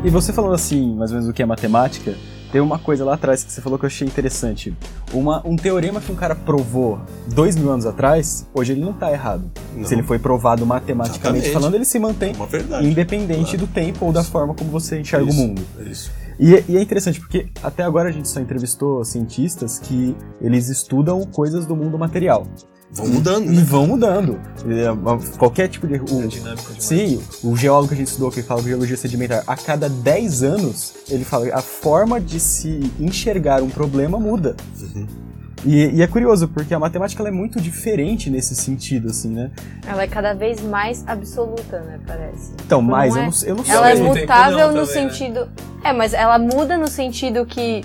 E, 0.03 0.07
e 0.07 0.09
você 0.09 0.33
falando 0.33 0.55
assim, 0.55 0.95
mais 0.95 1.11
ou 1.11 1.17
menos 1.17 1.29
o 1.29 1.33
que 1.33 1.43
é 1.43 1.45
matemática, 1.45 2.15
tem 2.51 2.59
uma 2.59 2.79
coisa 2.79 3.05
lá 3.05 3.13
atrás 3.13 3.43
que 3.43 3.51
você 3.51 3.61
falou 3.61 3.77
que 3.77 3.85
eu 3.85 3.87
achei 3.87 4.07
interessante. 4.07 4.75
Uma, 5.13 5.39
um 5.45 5.55
teorema 5.55 6.01
que 6.01 6.11
um 6.11 6.15
cara 6.15 6.33
provou 6.33 6.99
dois 7.27 7.55
mil 7.55 7.71
anos 7.71 7.85
atrás, 7.85 8.47
hoje 8.55 8.71
ele 8.73 8.81
não 8.81 8.91
tá 8.93 9.11
errado. 9.11 9.51
Não. 9.75 9.85
Se 9.85 9.93
ele 9.93 10.01
foi 10.01 10.17
provado 10.17 10.65
matematicamente 10.65 11.19
Exatamente. 11.45 11.51
falando, 11.53 11.75
ele 11.75 11.85
se 11.85 11.99
mantém 11.99 12.33
É 12.71 12.83
independente 12.83 13.51
Claro. 13.51 13.57
do 13.59 13.67
tempo 13.67 14.03
ou 14.07 14.11
da 14.11 14.23
forma 14.23 14.55
como 14.55 14.71
você 14.71 14.99
enxerga 14.99 15.29
Isso, 15.29 15.39
o 15.39 15.47
mundo. 15.47 15.61
Isso. 15.85 16.11
E, 16.39 16.55
é- 16.55 16.63
e 16.67 16.75
é 16.75 16.81
interessante 16.81 17.19
porque 17.19 17.49
até 17.61 17.83
agora 17.83 18.09
a 18.09 18.11
gente 18.11 18.27
só 18.27 18.39
entrevistou 18.39 19.05
cientistas 19.05 19.77
que 19.77 20.15
eles 20.41 20.69
estudam 20.69 21.21
coisas 21.25 21.67
do 21.67 21.75
mundo 21.75 21.95
material. 21.99 22.47
Vão 22.91 23.07
mudando, 23.07 23.45
E 23.45 23.55
né? 23.55 23.63
vão 23.63 23.85
mudando. 23.87 24.39
É, 24.65 25.37
Qualquer 25.37 25.67
tipo 25.67 25.87
de. 25.87 25.95
o- 25.95 26.23
É 26.23 26.27
dinâmico 26.27 26.63
demais. 26.63 26.83
Sim, 26.83 27.21
o 27.43 27.55
geólogo 27.55 27.89
que 27.89 27.93
a 27.93 27.97
gente 27.97 28.07
estudou, 28.07 28.31
que 28.31 28.41
fala 28.41 28.61
de 28.61 28.69
geologia 28.69 28.97
sedimentar, 28.97 29.43
a 29.45 29.55
cada 29.55 29.87
10 29.87 30.41
anos, 30.43 30.93
ele 31.09 31.23
fala 31.23 31.47
a 31.53 31.61
forma 31.61 32.19
de 32.19 32.39
se 32.39 32.91
enxergar 32.99 33.61
um 33.61 33.69
problema 33.69 34.19
muda. 34.19 34.55
Uhum. 34.81 35.05
E, 35.65 35.97
e 35.97 36.01
é 36.01 36.07
curioso, 36.07 36.47
porque 36.47 36.73
a 36.73 36.79
matemática 36.79 37.21
ela 37.21 37.27
é 37.29 37.33
muito 37.33 37.59
diferente 37.59 38.29
nesse 38.29 38.55
sentido, 38.55 39.09
assim, 39.09 39.29
né? 39.29 39.51
Ela 39.85 40.03
é 40.03 40.07
cada 40.07 40.33
vez 40.33 40.61
mais 40.61 41.03
absoluta, 41.05 41.81
né? 41.81 41.99
Parece. 42.07 42.53
Então, 42.65 42.81
Não 42.81 42.89
mas 42.89 43.15
é? 43.15 43.19
eu 43.19 43.23
não, 43.25 43.31
eu 43.45 43.55
não 43.55 43.65
sei. 43.65 43.75
Ela 43.75 43.91
é 43.91 43.95
mutável 43.95 44.57
não, 44.57 44.67
no 44.73 44.87
também, 44.87 45.03
né? 45.05 45.09
sentido. 45.11 45.49
É, 45.83 45.91
mas 45.93 46.13
ela 46.13 46.39
muda 46.39 46.77
no 46.77 46.87
sentido 46.87 47.45
que 47.45 47.83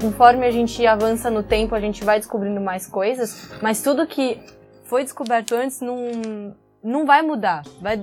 conforme 0.00 0.46
a 0.46 0.50
gente 0.50 0.84
avança 0.86 1.30
no 1.30 1.42
tempo, 1.42 1.74
a 1.74 1.80
gente 1.80 2.04
vai 2.04 2.18
descobrindo 2.18 2.60
mais 2.60 2.86
coisas, 2.86 3.48
mas 3.62 3.82
tudo 3.82 4.06
que 4.06 4.38
foi 4.84 5.02
descoberto 5.02 5.54
antes 5.54 5.80
não, 5.80 6.54
não 6.82 7.06
vai 7.06 7.22
mudar. 7.22 7.62
Vai 7.80 7.96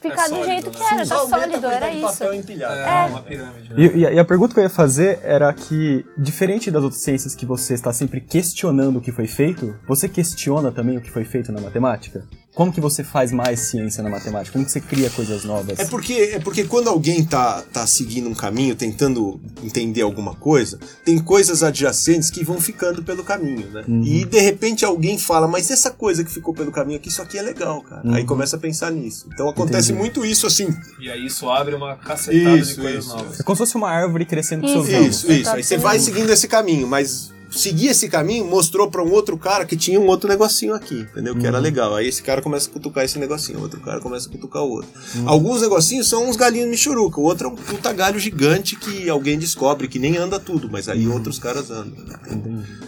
ficar 0.00 0.26
É 0.26 0.28
do 0.28 0.28
sólido, 0.36 0.44
jeito 0.46 0.66
né? 0.70 0.72
que 0.76 0.94
era, 0.94 1.04
Só 1.06 1.26
tá 1.26 1.38
sólido, 1.40 1.66
era 1.66 1.90
isso. 1.90 2.02
papel 2.18 2.34
empilhado. 2.34 2.74
É, 2.74 3.06
uma 3.06 3.22
pirâmide. 3.22 3.70
né? 3.74 3.76
E, 3.96 4.06
a- 4.06 4.12
e 4.12 4.18
a 4.18 4.24
pergunta 4.24 4.52
que 4.54 4.60
eu 4.60 4.64
ia 4.64 4.70
fazer 4.70 5.18
era 5.22 5.52
que, 5.52 6.04
diferente 6.18 6.70
das 6.70 6.82
outras 6.82 7.00
ciências 7.02 7.34
que 7.34 7.46
você 7.46 7.74
está 7.74 7.92
sempre 7.92 8.20
questionando 8.20 8.98
o 8.98 9.00
que 9.00 9.10
foi 9.10 9.26
feito, 9.26 9.74
você 9.88 10.08
questiona 10.08 10.70
também 10.70 10.98
o 10.98 11.00
que 11.00 11.10
foi 11.10 11.24
feito 11.24 11.50
na 11.50 11.60
matemática? 11.60 12.24
Como 12.56 12.72
que 12.72 12.80
você 12.80 13.04
faz 13.04 13.32
mais 13.32 13.60
ciência 13.60 14.02
na 14.02 14.08
matemática? 14.08 14.50
Como 14.50 14.64
que 14.64 14.72
você 14.72 14.80
cria 14.80 15.10
coisas 15.10 15.44
novas? 15.44 15.78
É 15.78 15.84
porque, 15.84 16.14
é 16.14 16.38
porque 16.38 16.64
quando 16.64 16.88
alguém 16.88 17.22
tá, 17.22 17.62
tá 17.70 17.86
seguindo 17.86 18.30
um 18.30 18.34
caminho, 18.34 18.74
tentando 18.74 19.38
entender 19.62 20.00
alguma 20.00 20.34
coisa, 20.34 20.78
tem 21.04 21.18
coisas 21.18 21.62
adjacentes 21.62 22.30
que 22.30 22.42
vão 22.42 22.58
ficando 22.58 23.02
pelo 23.02 23.22
caminho, 23.22 23.70
né? 23.70 23.84
Uhum. 23.86 24.02
E 24.02 24.24
de 24.24 24.40
repente 24.40 24.86
alguém 24.86 25.18
fala, 25.18 25.46
mas 25.46 25.70
essa 25.70 25.90
coisa 25.90 26.24
que 26.24 26.30
ficou 26.30 26.54
pelo 26.54 26.72
caminho 26.72 26.98
aqui, 26.98 27.10
isso 27.10 27.20
aqui 27.20 27.36
é 27.36 27.42
legal, 27.42 27.82
cara. 27.82 28.00
Uhum. 28.02 28.14
Aí 28.14 28.24
começa 28.24 28.56
a 28.56 28.58
pensar 28.58 28.90
nisso. 28.90 29.28
Então 29.34 29.50
acontece 29.50 29.92
Entendi. 29.92 30.00
muito 30.00 30.24
isso 30.24 30.46
assim. 30.46 30.74
E 30.98 31.10
aí 31.10 31.26
isso 31.26 31.50
abre 31.50 31.74
uma 31.74 31.94
cacetada 31.96 32.56
Isso, 32.56 32.76
de 32.76 32.80
coisas 32.80 33.04
isso. 33.04 33.14
novas. 33.14 33.38
É 33.38 33.42
como 33.42 33.54
se 33.54 33.58
fosse 33.58 33.76
uma 33.76 33.90
árvore 33.90 34.24
crescendo 34.24 34.62
com 34.62 34.68
Isso. 34.68 34.86
seus. 34.86 35.06
Isso, 35.06 35.30
isso. 35.30 35.50
Aí 35.50 35.62
você 35.62 35.76
vai 35.76 35.98
seguindo 35.98 36.32
esse 36.32 36.48
caminho, 36.48 36.86
mas 36.86 37.35
seguir 37.56 37.88
esse 37.88 38.08
caminho 38.08 38.44
mostrou 38.44 38.90
pra 38.90 39.02
um 39.02 39.10
outro 39.12 39.36
cara 39.36 39.64
que 39.64 39.76
tinha 39.76 39.98
um 39.98 40.06
outro 40.06 40.28
negocinho 40.28 40.74
aqui, 40.74 41.00
entendeu? 41.00 41.34
Que 41.36 41.46
era 41.46 41.58
legal. 41.58 41.94
Aí 41.94 42.06
esse 42.06 42.22
cara 42.22 42.42
começa 42.42 42.68
a 42.68 42.72
cutucar 42.72 43.04
esse 43.04 43.18
negocinho, 43.18 43.60
outro 43.60 43.80
cara 43.80 44.00
começa 44.00 44.28
a 44.28 44.32
cutucar 44.32 44.62
o 44.62 44.70
outro. 44.70 44.90
Alguns 45.24 45.62
negocinhos 45.62 46.08
são 46.08 46.28
uns 46.28 46.36
galinhos 46.36 46.68
michuruca, 46.68 47.20
o 47.20 47.24
outro 47.24 47.48
é 47.48 47.50
um 47.50 47.56
puta 47.56 47.92
galho 47.92 48.18
gigante 48.18 48.76
que 48.76 49.08
alguém 49.08 49.38
descobre, 49.38 49.88
que 49.88 49.98
nem 49.98 50.16
anda 50.16 50.38
tudo, 50.38 50.68
mas 50.70 50.88
aí 50.88 51.08
outros 51.08 51.38
caras 51.38 51.70
andam. 51.70 51.96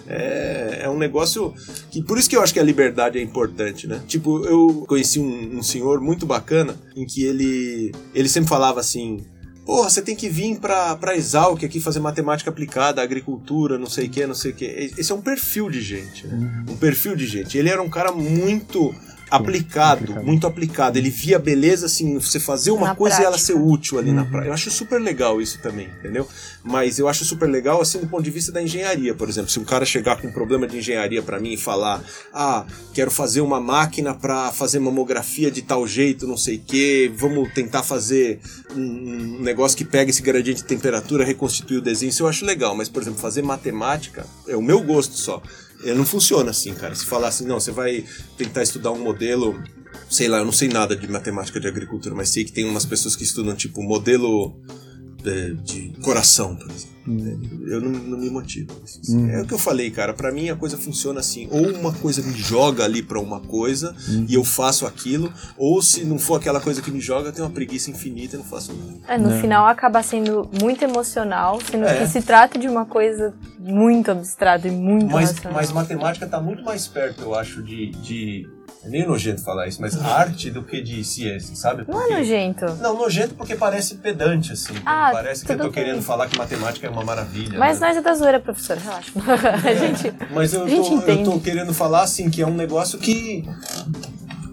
É, 0.07 0.81
é 0.83 0.91
um 0.91 0.99
negócio 0.99 1.55
que 1.91 2.03
por 2.03 2.19
isso 2.19 2.29
que 2.29 2.37
eu 2.37 2.43
acho 2.43 2.53
que 2.53 2.61
a 2.61 2.65
liberdade 2.65 3.19
é 3.19 3.23
importante, 3.23 3.87
né? 3.87 4.01
Tipo, 4.07 4.45
eu 4.47 4.85
conheci 4.87 5.19
um, 5.19 5.59
um 5.59 5.63
senhor 5.63 6.01
muito 6.01 6.27
bacana 6.27 6.77
em 6.95 7.07
que 7.07 7.25
ele 7.25 7.93
ele 8.15 8.29
sempre 8.29 8.49
falava 8.49 8.81
assim: 8.81 9.25
Porra, 9.69 9.91
você 9.91 10.01
tem 10.01 10.17
que 10.17 10.31
vir 10.31 10.59
pra, 10.59 10.97
pra 10.97 11.15
Exalc 11.15 11.63
aqui 11.63 11.79
fazer 11.79 12.01
matemática 12.01 12.49
aplicada, 12.49 13.03
agricultura, 13.03 13.77
não 13.77 13.85
sei 13.85 14.07
o 14.07 14.09
que, 14.09 14.27
não 14.27 14.35
sei 14.35 14.53
o 14.53 14.55
que. 14.55 14.65
Esse 14.65 15.13
é 15.13 15.15
um 15.15 15.21
perfil 15.21 15.69
de 15.69 15.83
gente, 15.83 16.27
né? 16.27 16.65
Um 16.67 16.75
perfil 16.75 17.15
de 17.15 17.27
gente. 17.27 17.59
Ele 17.59 17.69
era 17.69 17.83
um 17.83 17.91
cara 17.91 18.11
muito 18.11 18.95
aplicado, 19.31 20.05
aplicado. 20.05 20.27
muito 20.27 20.47
aplicado. 20.47 20.99
Ele 20.99 21.11
via 21.11 21.37
a 21.37 21.39
beleza, 21.39 21.87
assim, 21.87 22.19
você 22.19 22.39
fazer 22.41 22.71
uma 22.71 22.89
Na 22.89 22.95
coisa 22.95 23.21
e 23.21 23.25
ela 23.25 23.39
ser 23.39 23.53
prática. 23.53 23.73
útil 23.73 23.99
ali 23.99 24.13
na 24.13 24.25
prática. 24.25 24.49
Eu 24.49 24.53
acho 24.55 24.71
super 24.71 25.01
legal 25.01 25.41
isso 25.41 25.59
também, 25.61 25.89
entendeu? 25.99 26.27
Mas 26.63 26.99
eu 26.99 27.09
acho 27.09 27.25
super 27.25 27.49
legal, 27.49 27.81
assim, 27.81 27.99
do 27.99 28.07
ponto 28.07 28.23
de 28.23 28.31
vista 28.31 28.53
da 28.53 28.63
engenharia, 28.63 29.15
por 29.15 29.29
exemplo. 29.29 29.51
Se 29.51 29.59
um 29.59 29.65
cara 29.65 29.85
chegar 29.85 30.21
com 30.21 30.29
um 30.29 30.33
problema 30.33 30.67
de 30.67 30.79
engenharia 30.79 31.23
pra 31.23 31.39
mim 31.39 31.53
e 31.53 31.57
falar, 31.57 32.03
ah, 32.33 32.65
quero 32.93 33.11
fazer 33.11 33.41
uma 33.41 33.61
máquina 33.61 34.15
pra 34.15 34.51
fazer 34.53 34.79
mamografia 34.79 35.51
de 35.51 35.63
tal 35.63 35.87
jeito, 35.87 36.27
não 36.27 36.37
sei 36.37 36.57
o 36.57 36.61
quê, 36.61 37.11
vamos 37.15 37.53
tentar 37.53 37.83
fazer 37.83 38.41
um, 38.75 38.81
um 38.81 39.41
negócio 39.41 39.77
que 39.77 39.85
pega 39.85 40.11
esse 40.11 40.23
gradiente 40.23 40.63
de 40.63 40.69
temperatura, 40.69 41.25
reconstituir 41.25 41.79
o 41.79 41.83
desenho, 41.83 42.11
isso 42.11 42.23
eu 42.23 42.29
acho 42.29 42.45
legal. 42.45 42.75
Mas, 42.75 42.89
por 42.89 43.03
exemplo, 43.03 43.21
fazer 43.21 43.43
matemática 43.43 44.27
é 44.47 44.57
o 44.57 44.63
meu 44.63 44.83
gosto 44.83 45.17
só. 45.17 45.43
É, 45.85 45.95
Não 45.95 46.05
funciona 46.05 46.51
assim, 46.51 46.75
cara. 46.75 46.95
Se 46.95 47.05
falar 47.05 47.29
assim, 47.29 47.47
não, 47.47 47.61
você 47.61 47.71
vai 47.71 48.05
tentar 48.37 48.63
estudar 48.63 48.93
um 48.93 48.99
modelo 48.99 49.61
sei 50.09 50.29
lá, 50.29 50.39
eu 50.39 50.45
não 50.45 50.53
sei 50.53 50.69
nada 50.69 50.97
de 50.97 51.07
matemática 51.09 51.61
de 51.61 51.67
agricultura, 51.67 52.15
mas 52.15 52.31
sei 52.31 52.45
que 52.45 52.53
tem 52.53 52.65
umas 52.65 52.85
pessoas 52.85 53.15
que 53.15 53.25
estudam, 53.25 53.55
tipo, 53.55 53.83
modelo 53.83 54.57
é, 55.25 55.51
de 55.63 55.93
coração, 56.03 56.57
por 56.57 56.71
exemplo. 56.71 56.98
Eu 57.67 57.81
não, 57.81 57.91
não 57.91 58.19
me 58.19 58.31
motivo. 58.31 58.71
É 59.31 59.41
o 59.41 59.47
que 59.47 59.55
eu 59.55 59.59
falei, 59.59 59.91
cara. 59.91 60.12
Pra 60.12 60.31
mim 60.33 60.49
a 60.50 60.57
coisa 60.57 60.77
funciona 60.77 61.21
assim. 61.21 61.49
Ou 61.50 61.69
uma 61.73 61.93
coisa 61.93 62.23
me 62.23 62.33
joga 62.37 62.85
ali 62.85 63.03
pra 63.03 63.19
uma 63.21 63.41
coisa 63.41 63.95
e 64.29 64.35
eu 64.35 64.45
faço 64.45 64.87
aquilo, 64.87 65.33
ou 65.57 65.81
se 65.83 66.05
não 66.05 66.19
for 66.19 66.37
aquela 66.37 66.61
coisa 66.61 66.83
que 66.83 66.91
me 66.91 67.00
joga, 67.00 67.29
eu 67.29 67.33
tenho 67.33 67.47
uma 67.47 67.53
preguiça 67.55 67.91
infinita 67.91 68.37
e 68.37 68.38
não 68.38 68.45
faço 68.45 68.73
nada. 68.73 68.99
É, 69.09 69.19
no 69.19 69.31
final 69.41 69.67
acaba 69.67 70.03
sendo 70.03 70.49
muito 70.61 70.83
emocional, 70.85 71.59
sendo 71.61 71.85
É. 71.85 71.99
que 72.00 72.07
se 72.09 72.23
trata 72.23 72.59
de 72.59 72.69
uma 72.69 72.85
coisa 72.85 73.35
muito 73.59 74.11
abstrata 74.11 74.67
e 74.69 74.71
muito 74.71 75.12
Mas, 75.12 75.31
racional. 75.33 75.53
mas 75.55 75.73
matemática 75.73 76.27
tá 76.27 76.41
muito 76.41 76.62
mais 76.65 76.87
perto, 76.87 77.23
eu 77.23 77.35
acho, 77.35 77.62
de. 77.62 77.91
de... 77.91 78.49
É 78.85 78.89
meio 78.89 79.09
nojento 79.09 79.43
falar 79.43 79.67
isso, 79.67 79.81
mas 79.81 80.01
arte 80.01 80.51
do 80.51 80.63
que 80.63 80.81
de 80.81 81.03
ciência, 81.03 81.55
sabe? 81.57 81.85
Não 81.89 81.99
é 82.01 82.03
Porque- 82.03 82.15
nojento. 82.19 82.65
Não, 82.81 82.97
nojento 82.97 83.35
porque 83.35 83.57
parece 83.57 83.97
pedante, 83.97 84.53
assim. 84.53 84.75
Ah, 84.87 85.11
parece 85.13 85.45
que 85.45 85.53
eu 85.53 85.59
tô 85.59 85.71
querendo 85.71 86.01
falar 86.01 86.29
que 86.29 86.39
matemática 86.39 86.87
é 86.87 86.91
uma 86.91 87.05
maravilha. 87.05 87.59
Mas 87.59 87.81
né? 87.81 87.89
nós 87.89 87.97
é 87.97 88.01
da 88.01 88.15
zoeira, 88.15 88.39
professor, 88.39 88.77
relaxa. 88.77 89.11
a 89.69 89.75
gente. 89.75 90.15
Mas 90.33 90.55
eu 90.55 90.69
gente 90.69 90.89
tô, 90.89 90.95
eu 90.95 90.99
entende. 90.99 91.25
tô 91.25 91.41
querendo 91.41 91.75
falar, 91.75 92.03
assim, 92.03 92.31
que 92.31 92.41
é 92.41 92.47
um 92.47 92.55
negócio 92.55 92.99
que 92.99 93.45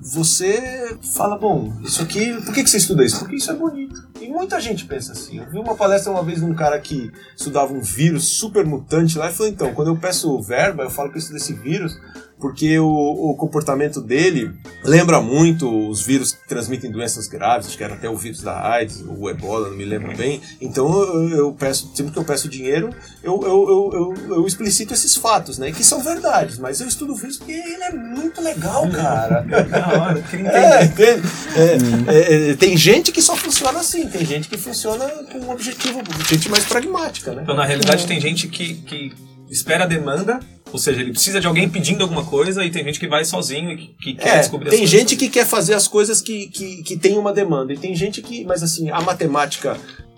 você 0.01 0.97
fala, 1.15 1.37
bom, 1.37 1.73
isso 1.83 2.01
aqui, 2.01 2.33
por 2.43 2.53
que, 2.53 2.63
que 2.63 2.69
você 2.69 2.77
estuda 2.77 3.03
isso? 3.03 3.19
Porque 3.19 3.35
isso 3.35 3.51
é 3.51 3.55
bonito. 3.55 4.07
E 4.21 4.27
muita 4.27 4.59
gente 4.59 4.85
pensa 4.85 5.11
assim. 5.13 5.39
Eu 5.39 5.49
vi 5.49 5.59
uma 5.59 5.75
palestra 5.75 6.11
uma 6.11 6.23
vez 6.23 6.39
de 6.39 6.45
um 6.45 6.53
cara 6.53 6.79
que 6.79 7.11
estudava 7.35 7.73
um 7.73 7.81
vírus 7.81 8.23
super 8.23 8.65
mutante 8.65 9.17
lá 9.17 9.29
e 9.29 9.33
falou, 9.33 9.51
então, 9.51 9.73
quando 9.73 9.89
eu 9.89 9.97
peço 9.97 10.39
verba, 10.41 10.83
eu 10.83 10.89
falo 10.89 11.09
que 11.09 11.17
eu 11.17 11.19
estudo 11.19 11.37
esse 11.37 11.53
vírus 11.53 11.95
porque 12.45 12.77
o, 12.77 12.85
o 12.85 13.35
comportamento 13.35 13.99
dele 13.99 14.51
lembra 14.83 15.19
muito 15.19 15.89
os 15.89 16.03
vírus 16.03 16.31
que 16.31 16.47
transmitem 16.47 16.91
doenças 16.91 17.27
graves, 17.27 17.65
acho 17.65 17.75
que 17.75 17.83
era 17.83 17.95
até 17.95 18.07
o 18.07 18.15
vírus 18.15 18.41
da 18.43 18.69
AIDS, 18.69 19.03
o 19.03 19.27
ebola, 19.27 19.69
não 19.69 19.75
me 19.75 19.83
lembro 19.83 20.15
bem. 20.15 20.39
Então 20.61 20.87
eu, 21.01 21.29
eu 21.29 21.53
peço, 21.53 21.91
sempre 21.95 22.13
que 22.13 22.19
eu 22.19 22.23
peço 22.23 22.47
dinheiro, 22.47 22.91
eu, 23.23 23.41
eu, 23.41 23.91
eu, 23.93 24.35
eu, 24.35 24.45
explicito 24.45 24.93
esses 24.93 25.15
fatos, 25.15 25.57
né? 25.57 25.71
Que 25.71 25.83
são 25.83 26.03
verdades, 26.03 26.59
mas 26.59 26.79
eu 26.79 26.87
estudo 26.87 27.13
o 27.13 27.15
vírus 27.15 27.37
porque 27.37 27.53
ele 27.53 27.83
é 27.83 27.91
muito 27.93 28.39
legal, 28.39 28.87
cara. 28.91 29.43
Da 29.65 29.87
hora, 29.87 30.19
eu 30.19 30.23
queria 30.23 30.49
É, 30.53 30.85
entende? 30.85 31.27
É, 31.55 32.13
é, 32.13 32.51
é, 32.51 32.55
tem 32.55 32.77
gente 32.77 33.11
que 33.11 33.23
só 33.23 33.35
funciona 33.35 33.79
assim, 33.79 34.07
tem 34.07 34.23
gente 34.23 34.47
que 34.47 34.55
funciona 34.55 35.09
com 35.31 35.39
um 35.39 35.49
objetivo, 35.49 35.99
gente 36.29 36.47
mais 36.47 36.63
pragmática, 36.63 37.33
né? 37.33 37.41
Então, 37.41 37.55
na 37.55 37.65
realidade, 37.65 38.05
tem 38.05 38.21
gente 38.21 38.47
que, 38.47 38.75
que 38.75 39.13
espera 39.49 39.85
a 39.85 39.87
demanda, 39.87 40.39
ou 40.71 40.79
seja, 40.79 41.01
ele 41.01 41.11
precisa 41.11 41.39
de 41.39 41.47
alguém 41.47 41.69
pedindo 41.69 42.01
alguma 42.03 42.25
coisa, 42.25 42.63
e 42.65 42.71
tem 42.71 42.83
gente 42.83 42.99
que 42.99 43.07
vai 43.07 43.23
sozinho 43.23 43.71
e 43.71 43.77
que, 43.77 43.87
que 44.01 44.13
quer 44.15 44.35
É, 44.35 44.39
descobrir 44.39 44.67
as 44.67 44.71
tem 44.71 44.79
coisas. 44.81 44.99
gente 44.99 45.15
que 45.15 45.29
quer 45.29 45.45
fazer 45.45 45.73
as 45.73 45.87
coisas 45.87 46.21
que, 46.21 46.47
que, 46.47 46.83
que 46.83 46.97
tem 46.97 47.17
uma 47.17 47.31
demanda, 47.33 47.73
e 47.73 47.77
tem 47.77 47.95
gente 47.95 48.21
que, 48.21 48.43
mas 48.45 48.61
assim, 48.63 48.89
a 48.89 48.99
matemática 49.01 49.77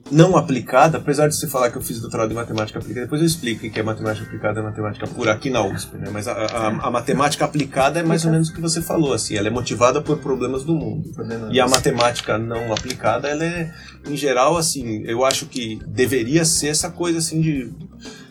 não 0.09 0.37
aplicada, 0.37 0.97
apesar 0.99 1.27
de 1.27 1.35
você 1.35 1.47
falar 1.47 1.69
que 1.69 1.77
eu 1.77 1.81
fiz 1.81 1.99
doutorado 1.99 2.31
em 2.31 2.33
matemática 2.33 2.79
aplicada, 2.79 3.05
depois 3.05 3.19
eu 3.19 3.27
explico 3.27 3.67
o 3.67 3.69
que 3.69 3.77
é 3.77 3.83
matemática 3.83 4.25
aplicada 4.25 4.61
e 4.61 4.63
matemática 4.63 5.05
pura 5.05 5.33
aqui 5.33 5.49
na 5.49 5.61
USP, 5.65 5.97
né? 5.97 6.09
Mas 6.09 6.29
a, 6.29 6.31
a, 6.31 6.67
a 6.87 6.89
matemática 6.89 7.43
aplicada 7.43 7.99
é 7.99 8.03
mais 8.03 8.23
ou 8.23 8.31
menos 8.31 8.47
o 8.47 8.53
que 8.53 8.61
você 8.61 8.81
falou, 8.81 9.11
assim, 9.11 9.35
ela 9.35 9.47
é 9.47 9.51
motivada 9.51 10.01
por 10.01 10.17
problemas 10.19 10.63
do 10.63 10.73
mundo. 10.73 11.11
E 11.51 11.59
a 11.59 11.67
matemática 11.67 12.37
não 12.37 12.71
aplicada, 12.71 13.27
ela 13.27 13.43
é, 13.43 13.73
em 14.07 14.15
geral, 14.15 14.55
assim, 14.55 15.03
eu 15.05 15.25
acho 15.25 15.45
que 15.47 15.77
deveria 15.85 16.45
ser 16.45 16.69
essa 16.69 16.89
coisa 16.89 17.17
assim 17.17 17.41
de. 17.41 17.69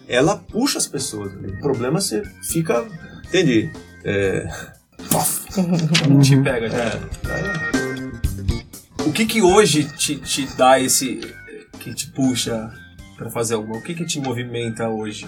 Ela 0.09 0.37
puxa 0.37 0.79
as 0.79 0.87
pessoas. 0.87 1.33
O 1.33 1.61
problema 1.61 2.01
você 2.01 2.23
fica. 2.43 2.87
Entende? 3.27 3.71
É. 4.05 4.47
te 6.23 6.37
pega 6.43 6.69
já. 6.69 6.79
era. 6.79 7.07
O 9.05 9.13
que 9.13 9.27
que 9.27 9.43
hoje 9.43 9.85
te, 9.85 10.17
te 10.17 10.47
dá 10.57 10.79
esse. 10.81 11.21
que 11.81 11.95
te 11.95 12.11
puxa 12.11 12.73
pra 13.17 13.31
fazer 13.31 13.55
alguma? 13.55 13.79
O 13.79 13.83
que 13.83 13.95
que 13.95 14.05
te 14.05 14.21
movimenta 14.21 14.89
hoje? 14.89 15.27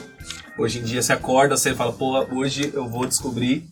Hoje 0.58 0.80
em 0.80 0.82
dia 0.82 1.00
você 1.00 1.12
acorda, 1.12 1.56
você 1.56 1.74
fala, 1.74 1.92
pô, 1.92 2.18
hoje 2.34 2.70
eu 2.74 2.88
vou 2.88 3.06
descobrir. 3.06 3.68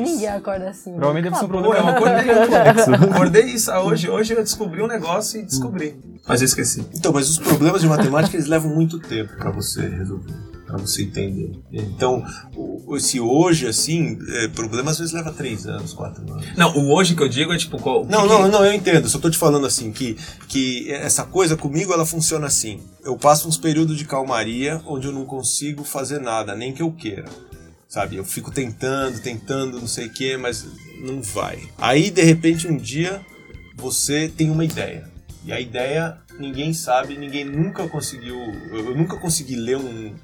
Ninguém 0.00 0.28
acorda 0.28 0.70
assim. 0.70 0.92
Provavelmente 0.92 1.24
deve 1.24 1.36
ser 1.36 1.44
um 1.44 1.48
Cala 1.48 1.60
a 1.60 1.62
Pô, 1.64 1.74
eu 1.74 1.82
problema 1.82 1.90
acordei, 1.96 2.34
complexo. 2.34 2.94
acordei 3.14 3.44
isso. 3.44 3.70
ah, 3.70 3.82
Hoje, 3.82 4.08
hoje 4.10 4.32
eu 4.34 4.42
descobri 4.42 4.82
um 4.82 4.86
negócio 4.86 5.40
e 5.40 5.44
descobri. 5.44 5.96
Mas 6.26 6.40
eu 6.40 6.44
esqueci. 6.46 6.84
Então, 6.94 7.12
mas 7.12 7.28
os 7.28 7.38
problemas 7.38 7.80
de 7.80 7.88
matemática 7.88 8.36
eles 8.36 8.46
levam 8.46 8.74
muito 8.74 8.98
tempo 8.98 9.34
para 9.36 9.50
você 9.50 9.88
resolver, 9.88 10.32
para 10.66 10.76
você 10.76 11.02
entender. 11.02 11.52
Então, 11.72 12.22
esse 12.96 13.18
hoje, 13.18 13.66
assim, 13.66 14.18
é, 14.28 14.48
problema 14.48 14.90
às 14.90 14.98
vezes 14.98 15.12
leva 15.12 15.32
três 15.32 15.66
anos, 15.66 15.92
quatro 15.94 16.22
anos. 16.30 16.46
Não, 16.56 16.76
o 16.76 16.92
hoje 16.94 17.14
que 17.14 17.22
eu 17.22 17.28
digo 17.28 17.52
é 17.52 17.56
tipo. 17.56 17.78
qual- 17.80 18.02
o 18.02 18.06
que 18.06 18.12
Não, 18.12 18.22
que- 18.22 18.28
não, 18.28 18.48
não, 18.48 18.64
eu 18.64 18.72
entendo. 18.72 19.08
Só 19.08 19.18
tô 19.18 19.30
te 19.30 19.38
falando 19.38 19.66
assim 19.66 19.90
que, 19.92 20.16
que 20.46 20.90
essa 20.92 21.24
coisa 21.24 21.56
comigo 21.56 21.92
ela 21.92 22.04
funciona 22.06 22.46
assim. 22.46 22.80
Eu 23.04 23.16
passo 23.16 23.48
uns 23.48 23.56
períodos 23.56 23.96
de 23.96 24.04
calmaria 24.04 24.80
onde 24.86 25.06
eu 25.06 25.12
não 25.12 25.24
consigo 25.24 25.82
fazer 25.84 26.20
nada, 26.20 26.54
nem 26.54 26.72
que 26.72 26.82
eu 26.82 26.92
queira. 26.92 27.24
Sabe? 27.90 28.14
Eu 28.14 28.24
fico 28.24 28.52
tentando, 28.52 29.20
tentando, 29.20 29.80
não 29.80 29.88
sei 29.88 30.06
o 30.06 30.12
que, 30.12 30.36
mas 30.36 30.64
não 31.00 31.20
vai. 31.20 31.68
Aí 31.76 32.08
de 32.08 32.22
repente 32.22 32.68
um 32.68 32.76
dia 32.76 33.20
você 33.74 34.28
tem 34.28 34.48
uma 34.48 34.64
ideia. 34.64 35.10
E 35.44 35.52
a 35.52 35.60
ideia 35.60 36.16
ninguém 36.38 36.72
sabe, 36.72 37.18
ninguém 37.18 37.44
nunca 37.44 37.88
conseguiu. 37.88 38.36
Eu 38.70 38.96
nunca 38.96 39.16
consegui 39.16 39.56
ler 39.56 39.76
um. 39.76 40.14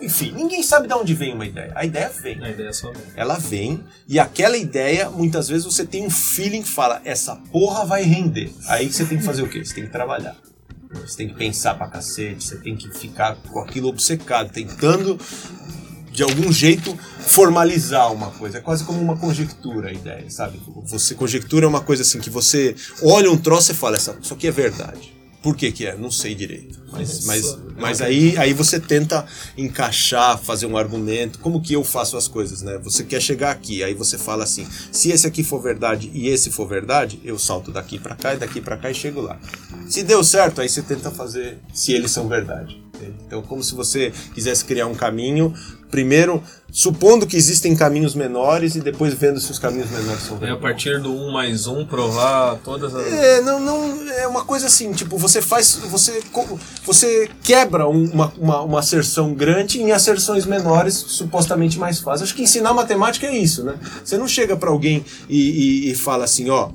Enfim, 0.00 0.32
ninguém 0.32 0.64
sabe 0.64 0.88
de 0.88 0.94
onde 0.94 1.14
vem 1.14 1.32
uma 1.32 1.46
ideia. 1.46 1.72
A 1.76 1.84
ideia 1.84 2.08
vem 2.08 2.42
A 2.44 2.50
ideia 2.50 2.72
só. 2.72 2.92
ela 3.14 3.38
vem 3.38 3.84
e 4.08 4.18
aquela 4.18 4.56
ideia, 4.56 5.08
muitas 5.08 5.48
vezes 5.48 5.64
você 5.64 5.86
tem 5.86 6.04
um 6.04 6.10
feeling 6.10 6.62
que 6.62 6.68
fala, 6.68 7.00
essa 7.04 7.36
porra 7.36 7.84
vai 7.86 8.02
render. 8.02 8.52
Aí 8.66 8.92
você 8.92 9.06
tem 9.06 9.16
que 9.18 9.24
fazer 9.24 9.42
o 9.42 9.48
quê? 9.48 9.64
Você 9.64 9.74
tem 9.76 9.86
que 9.86 9.92
trabalhar. 9.92 10.36
Você 10.90 11.16
tem 11.18 11.28
que 11.28 11.34
pensar 11.34 11.74
pra 11.74 11.88
cacete, 11.88 12.42
você 12.42 12.56
tem 12.58 12.76
que 12.76 12.90
ficar 12.90 13.36
com 13.36 13.60
aquilo 13.60 13.88
obcecado, 13.88 14.50
tentando 14.50 15.18
de 16.16 16.22
algum 16.22 16.50
jeito 16.50 16.98
formalizar 17.20 18.10
uma 18.10 18.30
coisa. 18.30 18.56
É 18.56 18.60
quase 18.62 18.82
como 18.84 18.98
uma 18.98 19.18
conjectura 19.18 19.90
a 19.90 19.92
ideia, 19.92 20.24
sabe? 20.30 20.58
Você 20.86 21.14
conjectura 21.14 21.68
uma 21.68 21.82
coisa 21.82 22.02
assim 22.02 22.18
que 22.18 22.30
você 22.30 22.74
olha 23.02 23.30
um 23.30 23.36
troço 23.36 23.72
e 23.72 23.74
fala, 23.74 23.96
essa, 23.96 24.16
isso 24.20 24.32
aqui 24.32 24.46
é 24.46 24.50
verdade. 24.50 25.14
Por 25.42 25.54
que 25.54 25.70
que 25.70 25.86
é? 25.86 25.94
Não 25.94 26.10
sei 26.10 26.34
direito. 26.34 26.82
Mas, 26.90 27.26
mas, 27.26 27.58
mas 27.78 28.00
aí, 28.00 28.36
aí 28.38 28.54
você 28.54 28.80
tenta 28.80 29.26
encaixar, 29.58 30.38
fazer 30.38 30.64
um 30.66 30.76
argumento. 30.76 31.38
Como 31.38 31.60
que 31.60 31.74
eu 31.74 31.84
faço 31.84 32.16
as 32.16 32.26
coisas, 32.26 32.62
né? 32.62 32.78
Você 32.82 33.04
quer 33.04 33.20
chegar 33.20 33.50
aqui, 33.50 33.84
aí 33.84 33.94
você 33.94 34.18
fala 34.18 34.42
assim: 34.42 34.66
se 34.90 35.10
esse 35.10 35.24
aqui 35.24 35.44
for 35.44 35.60
verdade 35.62 36.10
e 36.12 36.28
esse 36.28 36.50
for 36.50 36.66
verdade, 36.66 37.20
eu 37.22 37.38
salto 37.38 37.70
daqui 37.70 37.96
pra 37.96 38.16
cá 38.16 38.34
e 38.34 38.38
daqui 38.38 38.60
pra 38.60 38.76
cá 38.76 38.90
e 38.90 38.94
chego 38.94 39.20
lá. 39.20 39.38
Se 39.88 40.02
deu 40.02 40.24
certo, 40.24 40.60
aí 40.62 40.68
você 40.68 40.82
tenta 40.82 41.12
fazer 41.12 41.58
se 41.72 41.92
eles 41.92 42.10
são 42.10 42.26
verdade. 42.26 42.84
Então, 43.26 43.42
como 43.42 43.62
se 43.62 43.74
você 43.74 44.12
quisesse 44.34 44.64
criar 44.64 44.86
um 44.86 44.94
caminho, 44.94 45.52
primeiro 45.90 46.42
supondo 46.70 47.26
que 47.26 47.36
existem 47.36 47.74
caminhos 47.74 48.14
menores 48.14 48.74
e 48.74 48.80
depois 48.80 49.14
vendo 49.14 49.40
se 49.40 49.50
os 49.50 49.58
caminhos 49.58 49.90
menores 49.90 50.22
são 50.22 50.38
É 50.42 50.50
a 50.50 50.56
partir 50.56 51.00
do 51.00 51.10
1 51.14 51.30
mais 51.32 51.66
1 51.66 51.86
provar 51.86 52.56
todas 52.64 52.94
as. 52.94 53.06
É, 53.12 53.40
não, 53.40 53.58
não, 53.60 54.10
é 54.12 54.26
uma 54.26 54.44
coisa 54.44 54.66
assim, 54.66 54.92
tipo, 54.92 55.16
você 55.16 55.40
faz, 55.40 55.78
você, 55.90 56.20
você 56.84 57.30
quebra 57.42 57.88
um- 57.88 58.10
uma, 58.10 58.32
uma, 58.36 58.60
uma 58.62 58.78
asserção 58.80 59.32
grande 59.32 59.80
em 59.80 59.92
asserções 59.92 60.44
menores, 60.44 60.94
supostamente 60.94 61.78
mais 61.78 62.00
fáceis. 62.00 62.22
Acho 62.24 62.34
que 62.34 62.42
ensinar 62.42 62.74
matemática 62.74 63.26
é 63.26 63.36
isso, 63.36 63.62
né? 63.64 63.76
Você 64.04 64.18
não 64.18 64.28
chega 64.28 64.56
pra 64.56 64.68
alguém 64.70 65.04
e, 65.28 65.86
e- 65.88 65.90
e 65.92 65.94
fala 65.94 66.24
assim, 66.24 66.50
ó, 66.50 66.70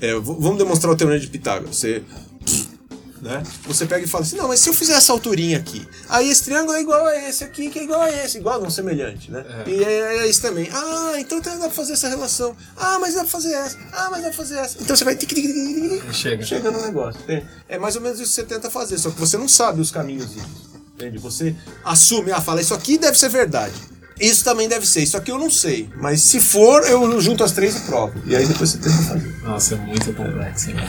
é, 0.00 0.14
vamos 0.18 0.58
demonstrar 0.58 0.92
o 0.92 0.96
teorema 0.96 1.20
de 1.20 1.26
Pitágoras. 1.28 1.76
Você, 1.76 2.02
né? 3.20 3.42
Você 3.66 3.86
pega 3.86 4.04
e 4.04 4.08
fala 4.08 4.24
assim, 4.24 4.36
não, 4.36 4.48
mas 4.48 4.60
se 4.60 4.68
eu 4.68 4.74
fizer 4.74 4.94
essa 4.94 5.12
alturinha 5.12 5.58
aqui, 5.58 5.86
aí 6.08 6.28
esse 6.28 6.44
triângulo 6.44 6.76
é 6.76 6.80
igual 6.80 7.06
a 7.06 7.16
esse 7.16 7.44
aqui, 7.44 7.70
que 7.70 7.78
é 7.78 7.84
igual 7.84 8.00
a 8.00 8.10
esse, 8.10 8.38
igual, 8.38 8.60
não 8.60 8.70
semelhante, 8.70 9.30
né? 9.30 9.44
E 9.66 9.82
é, 9.82 10.18
é 10.18 10.26
isso 10.26 10.42
também. 10.42 10.68
Ah, 10.72 11.14
então 11.18 11.40
dá 11.40 11.56
pra 11.56 11.70
fazer 11.70 11.94
essa 11.94 12.08
relação. 12.08 12.56
Ah, 12.76 12.98
mas 12.98 13.14
dá 13.14 13.20
pra 13.20 13.30
fazer 13.30 13.52
essa. 13.52 13.78
Ah, 13.92 14.08
mas 14.10 14.22
dá 14.22 14.28
pra 14.28 14.36
fazer 14.36 14.58
essa. 14.58 14.78
Então 14.80 14.96
você 14.96 15.04
vai... 15.04 15.18
Chega. 16.12 16.44
chega 16.44 16.70
no 16.70 16.80
negócio. 16.80 17.20
É 17.68 17.78
mais 17.78 17.96
ou 17.96 18.02
menos 18.02 18.20
isso 18.20 18.30
que 18.30 18.36
você 18.36 18.44
tenta 18.44 18.70
fazer, 18.70 18.98
só 18.98 19.10
que 19.10 19.18
você 19.18 19.36
não 19.36 19.48
sabe 19.48 19.80
os 19.80 19.90
caminhos. 19.90 20.30
Entende? 20.94 21.18
Você 21.18 21.54
assume, 21.84 22.32
ah, 22.32 22.40
fala, 22.40 22.60
isso 22.60 22.74
aqui 22.74 22.98
deve 22.98 23.18
ser 23.18 23.28
verdade. 23.28 23.74
Isso 24.20 24.44
também 24.44 24.68
deve 24.68 24.86
ser, 24.86 25.02
isso 25.02 25.16
aqui 25.16 25.30
eu 25.30 25.38
não 25.38 25.50
sei. 25.50 25.88
Mas 26.00 26.22
se 26.22 26.40
for, 26.40 26.82
eu 26.88 27.20
junto 27.20 27.44
as 27.44 27.52
três 27.52 27.76
e 27.76 27.80
provo. 27.80 28.14
E 28.26 28.34
aí 28.34 28.46
depois 28.46 28.70
você 28.70 28.78
tenta 28.78 28.96
fazer. 29.02 29.34
Nossa, 29.42 29.74
é 29.74 29.78
muito 29.78 30.12
complexo, 30.12 30.70
né? 30.72 30.86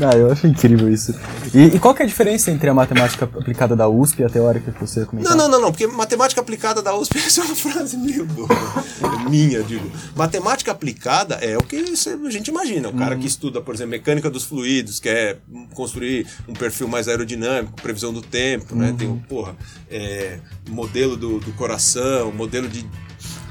Ah, 0.00 0.16
eu 0.16 0.30
acho 0.30 0.46
incrível 0.46 0.88
isso. 0.92 1.14
E, 1.52 1.76
e 1.76 1.78
qual 1.78 1.92
que 1.94 2.02
é 2.02 2.04
a 2.04 2.08
diferença 2.08 2.50
entre 2.50 2.68
a 2.70 2.74
matemática 2.74 3.24
aplicada 3.24 3.74
da 3.74 3.88
USP 3.88 4.20
e 4.22 4.24
a 4.24 4.28
teórica 4.28 4.70
que 4.70 4.80
você 4.80 5.04
comentou? 5.04 5.30
Não, 5.32 5.36
não, 5.36 5.48
não, 5.50 5.60
não, 5.60 5.70
porque 5.72 5.86
matemática 5.86 6.40
aplicada 6.40 6.80
da 6.80 6.94
USP 6.96 7.18
essa 7.18 7.40
é 7.42 7.44
uma 7.44 7.56
frase 7.56 7.96
meio 7.96 8.24
boa. 8.24 8.48
É 9.02 9.28
minha, 9.28 9.62
digo. 9.62 9.90
Matemática 10.14 10.70
aplicada 10.70 11.34
é 11.36 11.56
o 11.58 11.62
que 11.62 11.82
você- 11.96 12.10
a 12.24 12.30
gente 12.30 12.48
imagina. 12.48 12.88
O 12.88 12.94
cara 12.94 13.16
que 13.16 13.26
estuda, 13.26 13.60
por 13.60 13.74
exemplo, 13.74 13.90
mecânica 13.90 14.30
dos 14.30 14.44
fluidos, 14.44 15.00
quer 15.00 15.38
construir 15.74 16.26
um 16.48 16.54
perfil 16.54 16.86
mais 16.86 17.08
aerodinâmico, 17.08 17.80
previsão 17.82 18.12
do 18.12 18.22
tempo, 18.22 18.74
né? 18.76 18.94
Tem 18.96 19.08
o, 19.08 19.16
porra, 19.28 19.56
é, 19.90 20.38
modelo 20.68 21.16
do, 21.16 21.40
do 21.40 21.52
coração, 21.52 22.30
modelo 22.32 22.68
de. 22.70 22.86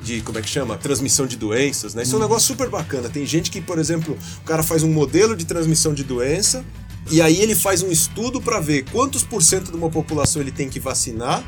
De, 0.01 0.21
como 0.21 0.39
é 0.39 0.41
que 0.41 0.49
chama? 0.49 0.77
Transmissão 0.77 1.27
de 1.27 1.35
doenças, 1.35 1.93
né? 1.93 2.03
Isso 2.03 2.15
é 2.15 2.17
um 2.17 2.21
negócio 2.21 2.47
super 2.47 2.69
bacana. 2.69 3.09
Tem 3.09 3.25
gente 3.25 3.51
que, 3.51 3.59
por 3.59 3.77
exemplo, 3.77 4.17
o 4.41 4.45
cara 4.45 4.63
faz 4.63 4.81
um 4.81 4.91
modelo 4.91 5.35
de 5.35 5.45
transmissão 5.45 5.93
de 5.93 6.05
doença 6.05 6.63
e 7.11 7.21
aí 7.21 7.41
ele 7.41 7.53
faz 7.53 7.83
um 7.83 7.91
estudo 7.91 8.41
para 8.41 8.59
ver 8.59 8.85
quantos 8.91 9.23
por 9.23 9.43
cento 9.43 9.71
de 9.71 9.77
uma 9.77 9.89
população 9.89 10.41
ele 10.41 10.51
tem 10.51 10.69
que 10.69 10.79
vacinar 10.79 11.43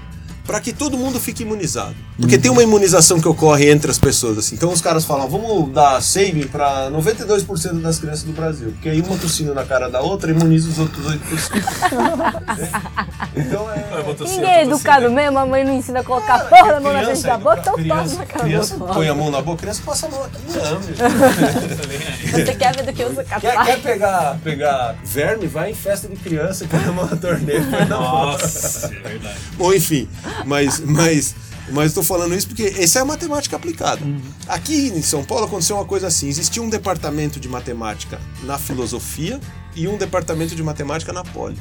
para 0.45 0.59
que 0.59 0.73
todo 0.73 0.97
mundo 0.97 1.19
fique 1.19 1.43
imunizado. 1.43 1.95
Porque 2.19 2.37
tem 2.37 2.51
uma 2.51 2.63
imunização 2.63 3.19
que 3.19 3.27
ocorre 3.27 3.69
entre 3.69 3.89
as 3.89 3.97
pessoas 3.97 4.37
assim. 4.37 4.55
Então 4.55 4.71
os 4.71 4.81
caras 4.81 5.05
falam, 5.05 5.27
vamos 5.27 5.71
dar 5.71 6.01
saving 6.01 6.47
para 6.47 6.89
92% 6.91 7.81
das 7.81 7.99
crianças 7.99 8.23
do 8.23 8.31
Brasil, 8.31 8.71
porque 8.71 8.89
aí 8.89 9.01
uma 9.01 9.17
tossindo 9.17 9.53
na 9.53 9.63
cara 9.63 9.89
da 9.89 10.01
outra 10.01 10.31
imuniza 10.31 10.69
os 10.69 10.79
outros 10.79 11.05
8%. 11.05 11.19
então 13.35 13.71
é 13.71 14.13
tossir, 14.13 14.37
Ninguém 14.37 14.51
é 14.51 14.63
educado 14.63 15.03
tossindo. 15.03 15.21
mesmo, 15.21 15.39
a 15.39 15.45
mãe 15.45 15.63
não 15.63 15.73
ensina 15.73 15.99
a 15.99 16.03
colocar 16.03 16.35
a 16.35 16.39
porra 16.45 16.73
da 16.73 16.79
mão 16.79 16.93
na 16.93 17.03
frente 17.03 17.23
da 17.23 17.33
ainda, 17.33 17.43
boca, 17.43 17.59
então 17.61 17.73
criança, 17.73 18.03
toma 18.03 18.19
na 18.19 18.25
cara 18.25 18.43
criança 18.43 18.75
põe 18.77 19.07
a 19.07 19.15
mão 19.15 19.31
na 19.31 19.41
boca, 19.41 19.57
criança 19.57 19.81
passa 19.85 20.07
a 20.07 20.09
mão 20.09 20.23
aqui. 20.23 20.37
Não. 20.47 20.81
Você 22.31 22.55
quer 22.55 22.75
ver 22.75 22.83
do 22.83 22.93
que 22.93 23.03
usa 23.03 23.23
Quer, 23.23 23.41
capaz? 23.41 23.67
quer 23.67 23.81
pegar, 23.81 24.39
pegar 24.43 24.95
verme? 25.03 25.47
Vai 25.47 25.71
em 25.71 25.75
festa 25.75 26.07
de 26.07 26.15
criança 26.15 26.63
e 26.63 26.67
põe 26.67 26.83
a 26.83 26.91
mão 26.91 27.05
na 27.05 27.15
torneira. 27.15 27.63
na. 27.85 27.85
Nossa, 27.85 28.87
é 28.87 28.89
verdade. 28.89 29.35
Bom, 29.57 29.73
enfim, 29.73 30.07
mas, 30.45 30.79
mas, 30.79 31.35
mas 31.69 31.87
estou 31.87 32.03
falando 32.03 32.35
isso 32.35 32.47
porque 32.47 32.73
essa 32.77 32.99
é 32.99 33.01
a 33.01 33.05
matemática 33.05 33.55
aplicada. 33.55 34.01
Aqui 34.47 34.87
em 34.87 35.01
São 35.01 35.23
Paulo 35.23 35.45
aconteceu 35.45 35.75
uma 35.75 35.85
coisa 35.85 36.07
assim: 36.07 36.27
existia 36.27 36.61
um 36.61 36.69
departamento 36.69 37.39
de 37.39 37.47
matemática 37.47 38.19
na 38.43 38.57
filosofia 38.57 39.39
e 39.75 39.87
um 39.87 39.97
departamento 39.97 40.55
de 40.55 40.63
matemática 40.63 41.13
na 41.13 41.23
Poli. 41.23 41.57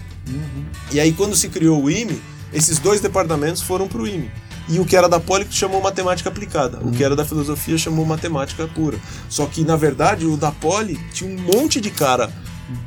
E 0.92 1.00
aí, 1.00 1.12
quando 1.12 1.36
se 1.36 1.48
criou 1.48 1.82
o 1.82 1.90
IME, 1.90 2.20
esses 2.52 2.78
dois 2.78 3.00
departamentos 3.00 3.62
foram 3.62 3.86
para 3.86 4.00
o 4.00 4.06
IME. 4.06 4.30
E 4.68 4.78
o 4.78 4.84
que 4.84 4.96
era 4.96 5.08
da 5.08 5.18
Poli 5.18 5.46
chamou 5.50 5.80
matemática 5.80 6.28
aplicada. 6.28 6.78
O 6.80 6.92
que 6.92 7.02
era 7.02 7.16
da 7.16 7.24
filosofia 7.24 7.76
chamou 7.76 8.04
matemática 8.04 8.68
pura. 8.68 8.98
Só 9.28 9.46
que, 9.46 9.64
na 9.64 9.76
verdade, 9.76 10.26
o 10.26 10.36
da 10.36 10.52
Poli 10.52 10.96
tinha 11.12 11.28
um 11.28 11.40
monte 11.40 11.80
de 11.80 11.90
cara 11.90 12.32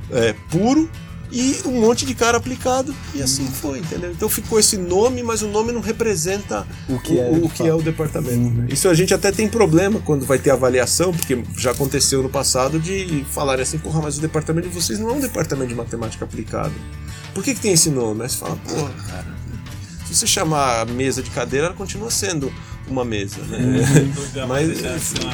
é, 0.09 0.33
puro 0.49 0.89
e 1.33 1.59
um 1.65 1.81
monte 1.81 2.05
de 2.05 2.13
cara 2.13 2.37
aplicado. 2.37 2.95
E 3.15 3.21
assim 3.21 3.47
foi, 3.47 3.79
entendeu? 3.79 4.11
Então 4.11 4.29
ficou 4.29 4.59
esse 4.59 4.77
nome, 4.77 5.23
mas 5.23 5.41
o 5.41 5.47
nome 5.47 5.71
não 5.71 5.81
representa 5.81 6.65
O 6.87 6.99
que 6.99 7.19
é, 7.19 7.27
o, 7.27 7.33
de 7.33 7.39
o 7.41 7.49
que 7.49 7.67
é 7.67 7.73
o 7.73 7.81
departamento. 7.81 8.37
Uhum. 8.37 8.67
Isso 8.69 8.87
a 8.87 8.93
gente 8.93 9.15
até 9.15 9.31
tem 9.31 9.49
problema 9.49 9.99
quando 9.99 10.27
vai 10.27 10.37
ter 10.37 10.51
avaliação, 10.51 11.11
porque 11.11 11.43
já 11.57 11.71
aconteceu 11.71 12.21
no 12.21 12.29
passado 12.29 12.79
de 12.79 13.25
falarem 13.31 13.63
assim, 13.63 13.79
porra, 13.79 13.99
mas 14.03 14.19
o 14.19 14.21
departamento 14.21 14.69
de 14.69 14.75
vocês 14.75 14.99
não 14.99 15.09
é 15.09 15.13
um 15.13 15.19
departamento 15.19 15.69
de 15.69 15.75
matemática 15.75 16.23
aplicada. 16.23 16.73
Por 17.33 17.43
que, 17.43 17.55
que 17.55 17.59
tem 17.59 17.73
esse 17.73 17.89
nome? 17.89 18.21
Aí 18.21 18.29
você 18.29 18.37
fala, 18.37 18.55
porra, 18.57 18.93
cara, 19.07 19.35
se 20.05 20.13
você 20.13 20.27
chamar 20.27 20.81
a 20.81 20.85
mesa 20.85 21.23
de 21.23 21.31
cadeira, 21.31 21.65
ela 21.67 21.75
continua 21.75 22.11
sendo 22.11 22.53
uma 22.87 23.05
mesa, 23.05 23.41
né? 23.43 23.57
Não 24.35 24.47
Mas, 24.47 24.83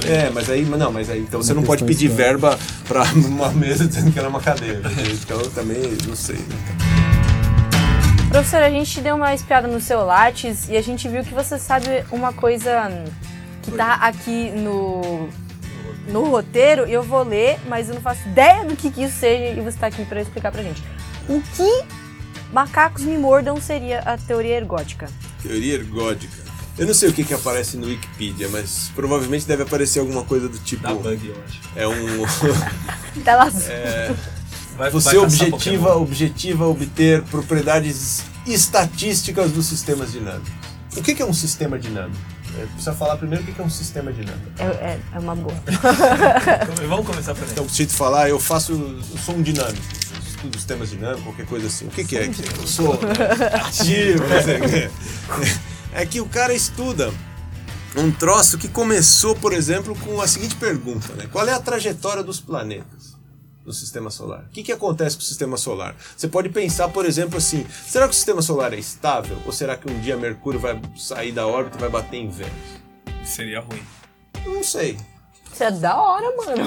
é, 0.05 0.29
mas 0.29 0.49
aí, 0.49 0.65
não, 0.65 0.91
mas 0.91 1.09
aí, 1.09 1.19
então 1.19 1.41
você 1.41 1.53
não 1.53 1.63
pode 1.63 1.83
pedir 1.83 2.07
verba 2.07 2.57
pra 2.87 3.03
uma 3.27 3.51
mesa 3.51 3.87
dizendo 3.87 4.11
que 4.11 4.19
ela 4.19 4.27
é 4.27 4.29
uma 4.29 4.41
cadeira. 4.41 4.81
Então 5.11 5.39
eu 5.39 5.49
também 5.51 5.77
não 6.07 6.15
sei. 6.15 6.35
Né? 6.35 6.99
Professor, 8.29 8.61
a 8.61 8.69
gente 8.69 9.01
deu 9.01 9.15
uma 9.15 9.33
espiada 9.33 9.67
no 9.67 9.81
seu 9.81 10.05
Lattes 10.05 10.69
e 10.69 10.77
a 10.77 10.81
gente 10.83 11.07
viu 11.07 11.23
que 11.23 11.33
você 11.33 11.57
sabe 11.57 11.87
uma 12.11 12.31
coisa 12.31 12.89
que 13.63 13.71
tá 13.71 13.95
aqui 13.95 14.51
no, 14.51 15.27
no 16.07 16.29
roteiro 16.29 16.83
eu 16.85 17.01
vou 17.01 17.23
ler, 17.23 17.59
mas 17.67 17.89
eu 17.89 17.95
não 17.95 18.01
faço 18.01 18.27
ideia 18.27 18.63
do 18.63 18.75
que, 18.75 18.91
que 18.91 19.03
isso 19.03 19.17
seja 19.17 19.59
e 19.59 19.63
você 19.63 19.77
tá 19.77 19.87
aqui 19.87 20.05
pra 20.05 20.21
explicar 20.21 20.51
pra 20.51 20.61
gente. 20.61 20.83
O 21.27 21.41
que 21.41 21.83
macacos 22.53 23.03
me 23.03 23.17
mordam 23.17 23.59
seria 23.59 23.99
a 24.01 24.17
teoria 24.17 24.57
ergótica? 24.57 25.09
Teoria 25.41 25.73
ergódica. 25.73 26.48
Eu 26.79 26.87
não 26.87 26.93
sei 26.93 27.09
o 27.09 27.13
que, 27.13 27.23
que 27.25 27.33
aparece 27.33 27.75
no 27.75 27.87
Wikipedia, 27.87 28.47
mas 28.49 28.89
provavelmente 28.95 29.45
deve 29.45 29.63
aparecer 29.63 29.99
alguma 29.99 30.23
coisa 30.23 30.47
do 30.47 30.57
tipo. 30.59 30.81
Da 30.81 30.93
bug, 30.93 31.27
eu 31.27 31.35
acho. 31.45 31.59
É 31.75 31.87
um. 31.87 32.25
Tela 33.23 33.43
azul. 33.43 33.61
Vai, 34.77 34.89
Você 34.89 35.09
vai 35.09 35.17
objetiva, 35.17 35.95
objetiva 35.97 36.65
obter 36.67 37.21
propriedades 37.23 38.23
estatísticas 38.47 39.51
dos 39.51 39.65
sistemas 39.65 40.13
dinâmicos. 40.13 40.49
O 40.95 41.01
que, 41.01 41.13
que 41.13 41.21
é 41.21 41.25
um 41.25 41.33
sistema 41.33 41.77
dinâmico? 41.77 42.17
É, 42.57 42.65
precisa 42.65 42.93
falar 42.93 43.17
primeiro 43.17 43.43
o 43.43 43.45
que, 43.45 43.51
que 43.51 43.61
é 43.61 43.63
um 43.63 43.69
sistema 43.69 44.11
dinâmico. 44.13 44.49
É, 44.57 44.63
é- 44.65 44.99
é 45.13 45.19
uma 45.19 45.35
boa. 45.35 45.53
Vamos 46.87 47.05
começar 47.05 47.35
por 47.35 47.43
aí. 47.43 47.49
Então, 47.51 47.67
se 47.67 47.85
te 47.85 47.93
falar, 47.93 48.29
eu 48.29 48.39
faço. 48.39 48.71
Eu 48.71 49.17
sou 49.23 49.35
um 49.35 49.41
dinâmico. 49.41 49.83
Estudo 50.25 50.55
sistemas 50.57 50.89
dinâmicos, 50.89 51.23
qualquer 51.25 51.45
coisa 51.45 51.67
assim. 51.67 51.85
O 51.87 51.89
que, 51.89 52.05
que 52.05 52.17
é? 52.17 52.25
Eu 52.27 52.65
sou 52.67 52.97
ativo, 53.67 54.23
É 55.93 56.05
que 56.05 56.21
o 56.21 56.27
cara 56.27 56.53
estuda 56.53 57.11
um 57.95 58.11
troço 58.11 58.57
que 58.57 58.67
começou, 58.67 59.35
por 59.35 59.53
exemplo, 59.53 59.95
com 59.99 60.21
a 60.21 60.27
seguinte 60.27 60.55
pergunta, 60.55 61.13
né? 61.13 61.27
Qual 61.31 61.47
é 61.47 61.53
a 61.53 61.59
trajetória 61.59 62.23
dos 62.23 62.39
planetas 62.39 63.17
no 63.65 63.73
sistema 63.73 64.09
solar? 64.09 64.45
O 64.45 64.49
que, 64.49 64.63
que 64.63 64.71
acontece 64.71 65.15
com 65.15 65.23
o 65.23 65.25
sistema 65.25 65.57
solar? 65.57 65.95
Você 66.15 66.27
pode 66.27 66.49
pensar, 66.49 66.89
por 66.89 67.05
exemplo, 67.05 67.37
assim, 67.37 67.65
será 67.87 68.05
que 68.07 68.11
o 68.11 68.15
sistema 68.15 68.41
solar 68.41 68.73
é 68.73 68.77
estável? 68.77 69.37
Ou 69.45 69.51
será 69.51 69.75
que 69.75 69.91
um 69.91 69.99
dia 69.99 70.15
Mercúrio 70.15 70.59
vai 70.59 70.79
sair 70.95 71.31
da 71.31 71.47
órbita 71.47 71.77
e 71.77 71.81
vai 71.81 71.89
bater 71.89 72.17
em 72.17 72.29
Vênus? 72.29 72.53
Seria 73.23 73.59
ruim. 73.59 73.81
Não 74.45 74.63
sei. 74.63 74.97
Isso 75.51 75.63
é 75.63 75.71
da 75.71 75.99
hora, 75.99 76.27
mano. 76.37 76.63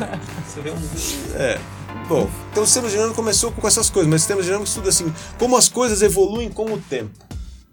Seria 0.52 0.72
um. 0.72 1.38
É. 1.38 1.60
Bom, 2.08 2.28
então 2.50 2.62
o 2.62 2.66
sistema 2.66 2.88
dinâmico 2.88 3.14
começou 3.14 3.52
com 3.52 3.66
essas 3.66 3.88
coisas, 3.88 4.10
mas 4.10 4.20
o 4.20 4.24
sistema 4.24 4.42
dinâmico 4.42 4.68
estuda 4.68 4.88
assim, 4.88 5.14
como 5.38 5.56
as 5.56 5.68
coisas 5.68 6.02
evoluem 6.02 6.50
com 6.50 6.64
o 6.72 6.78
tempo. 6.78 7.24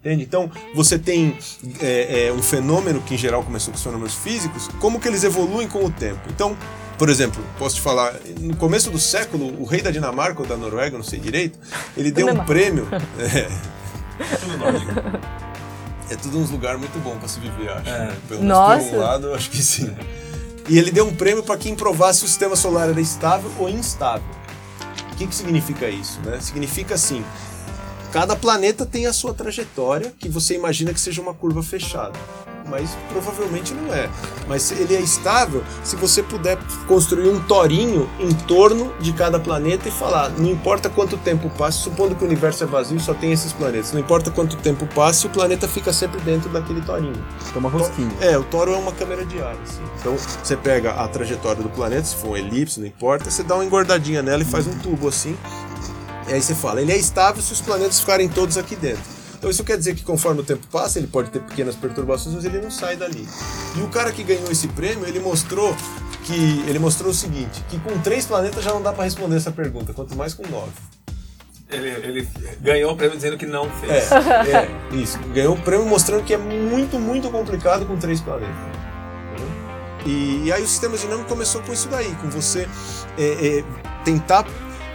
Entende? 0.04 0.24
Então, 0.24 0.50
você 0.74 0.98
tem 0.98 1.38
é, 1.80 2.26
é, 2.26 2.32
um 2.32 2.42
fenômeno 2.42 3.00
que 3.02 3.14
em 3.14 3.18
geral 3.18 3.44
começou 3.44 3.72
com 3.72 3.76
os 3.76 3.84
fenômenos 3.84 4.14
físicos, 4.14 4.66
como 4.80 4.98
que 4.98 5.06
eles 5.06 5.22
evoluem 5.22 5.68
com 5.68 5.84
o 5.84 5.90
tempo. 5.90 6.20
Então, 6.28 6.56
por 6.98 7.08
exemplo, 7.08 7.40
posso 7.56 7.76
te 7.76 7.80
falar, 7.80 8.14
no 8.40 8.56
começo 8.56 8.90
do 8.90 8.98
século, 8.98 9.60
o 9.60 9.64
rei 9.64 9.80
da 9.80 9.92
Dinamarca 9.92 10.42
ou 10.42 10.46
da 10.46 10.56
Noruega, 10.56 10.96
não 10.96 11.04
sei 11.04 11.20
direito, 11.20 11.56
ele 11.96 12.10
deu 12.10 12.28
um 12.28 12.44
prêmio. 12.44 12.88
É, 14.20 14.36
Tudo 14.36 14.58
nórdico. 14.58 14.92
é 16.10 16.16
tudo 16.16 16.38
uns 16.38 16.50
lugares 16.50 16.78
muito 16.78 16.96
bom 17.02 17.16
para 17.16 17.26
se 17.26 17.40
viver, 17.40 17.70
acho. 17.70 17.88
É. 17.88 17.98
né? 17.98 18.16
Pelo 18.28 18.42
menos 18.42 18.56
Nossa. 18.56 18.88
por 18.88 18.94
um 18.94 19.00
lado, 19.00 19.26
eu 19.28 19.34
acho 19.34 19.50
que 19.50 19.62
sim. 19.62 19.96
E 20.68 20.78
ele 20.78 20.92
deu 20.92 21.06
um 21.06 21.14
prêmio 21.14 21.42
para 21.42 21.56
quem 21.56 21.74
provasse 21.74 22.20
se 22.20 22.24
o 22.26 22.28
sistema 22.28 22.54
solar 22.54 22.90
era 22.90 23.00
estável 23.00 23.50
ou 23.58 23.68
instável. 23.68 24.22
O 25.12 25.16
que, 25.16 25.26
que 25.26 25.34
significa 25.34 25.88
isso? 25.88 26.20
Né? 26.20 26.38
Significa 26.40 26.94
assim: 26.94 27.24
cada 28.12 28.36
planeta 28.36 28.84
tem 28.84 29.06
a 29.06 29.12
sua 29.12 29.32
trajetória 29.32 30.12
que 30.18 30.28
você 30.28 30.54
imagina 30.54 30.92
que 30.92 31.00
seja 31.00 31.22
uma 31.22 31.32
curva 31.32 31.62
fechada. 31.62 32.12
Mas 32.68 32.90
provavelmente 33.10 33.74
não 33.74 33.92
é. 33.92 34.08
Mas 34.46 34.70
ele 34.70 34.94
é 34.94 35.00
estável 35.00 35.64
se 35.82 35.96
você 35.96 36.22
puder 36.22 36.56
construir 36.86 37.28
um 37.28 37.40
torinho 37.40 38.08
em 38.20 38.32
torno 38.32 38.94
de 39.00 39.12
cada 39.12 39.38
planeta 39.38 39.88
e 39.88 39.90
falar: 39.90 40.30
não 40.30 40.48
importa 40.48 40.88
quanto 40.88 41.16
tempo 41.18 41.50
passe, 41.50 41.78
supondo 41.78 42.14
que 42.14 42.22
o 42.22 42.26
universo 42.26 42.62
é 42.62 42.66
vazio 42.66 42.96
e 42.96 43.00
só 43.00 43.12
tem 43.14 43.32
esses 43.32 43.52
planetas, 43.52 43.92
não 43.92 44.00
importa 44.00 44.30
quanto 44.30 44.56
tempo 44.58 44.86
passe, 44.94 45.26
o 45.26 45.30
planeta 45.30 45.66
fica 45.66 45.92
sempre 45.92 46.20
dentro 46.20 46.48
daquele 46.50 46.80
torinho. 46.82 47.24
É 47.54 47.58
uma 47.58 47.68
rosquinha. 47.68 48.12
É, 48.20 48.38
o 48.38 48.44
toro 48.44 48.72
é 48.72 48.76
uma 48.76 48.92
câmera 48.92 49.26
de 49.26 49.42
ar, 49.42 49.56
assim. 49.62 49.82
Então 49.98 50.16
você 50.16 50.56
pega 50.56 50.92
a 50.92 51.08
trajetória 51.08 51.62
do 51.62 51.68
planeta, 51.68 52.04
se 52.04 52.16
for 52.16 52.30
um 52.30 52.36
elipse, 52.36 52.78
não 52.78 52.86
importa, 52.86 53.28
você 53.28 53.42
dá 53.42 53.56
uma 53.56 53.64
engordadinha 53.64 54.22
nela 54.22 54.42
e 54.42 54.46
faz 54.46 54.66
um 54.66 54.78
tubo 54.78 55.08
assim. 55.08 55.36
E 56.28 56.32
aí 56.32 56.42
você 56.42 56.54
fala, 56.54 56.80
ele 56.80 56.92
é 56.92 56.96
estável 56.96 57.42
se 57.42 57.52
os 57.52 57.60
planetas 57.60 58.00
ficarem 58.00 58.28
todos 58.28 58.56
aqui 58.56 58.76
dentro. 58.76 59.02
Então 59.36 59.50
isso 59.50 59.64
quer 59.64 59.76
dizer 59.76 59.96
que 59.96 60.04
conforme 60.04 60.40
o 60.40 60.44
tempo 60.44 60.64
passa, 60.68 61.00
ele 61.00 61.08
pode 61.08 61.30
ter 61.30 61.40
pequenas 61.40 61.74
perturbações, 61.74 62.34
mas 62.34 62.44
ele 62.44 62.60
não 62.60 62.70
sai 62.70 62.96
dali. 62.96 63.26
E 63.76 63.80
o 63.82 63.88
cara 63.88 64.12
que 64.12 64.22
ganhou 64.22 64.50
esse 64.50 64.68
prêmio, 64.68 65.04
ele 65.04 65.18
mostrou 65.18 65.74
que 66.24 66.62
ele 66.68 66.78
mostrou 66.78 67.10
o 67.10 67.14
seguinte, 67.14 67.64
que 67.68 67.78
com 67.80 67.98
três 67.98 68.24
planetas 68.24 68.62
já 68.62 68.70
não 68.70 68.80
dá 68.80 68.92
para 68.92 69.02
responder 69.02 69.36
essa 69.36 69.50
pergunta, 69.50 69.92
quanto 69.92 70.14
mais 70.14 70.32
com 70.32 70.46
nove. 70.46 70.70
Ele, 71.68 71.88
ele 71.88 72.28
ganhou 72.60 72.92
o 72.92 72.96
prêmio 72.96 73.16
dizendo 73.16 73.36
que 73.36 73.46
não 73.46 73.68
fez. 73.70 74.12
É, 74.12 74.68
é, 74.92 74.94
isso. 74.94 75.18
Ganhou 75.34 75.54
o 75.54 75.60
prêmio 75.60 75.86
mostrando 75.86 76.22
que 76.22 76.34
é 76.34 76.38
muito, 76.38 76.98
muito 77.00 77.30
complicado 77.30 77.84
com 77.86 77.96
três 77.96 78.20
planetas. 78.20 78.54
E, 80.04 80.44
e 80.44 80.52
aí 80.52 80.62
o 80.62 80.66
sistema 80.66 80.96
dinâmico 80.96 81.28
começou 81.28 81.62
com 81.62 81.72
isso 81.72 81.88
daí, 81.88 82.14
com 82.16 82.28
você 82.28 82.68
é, 83.18 83.58
é, 83.58 83.64
tentar 84.04 84.44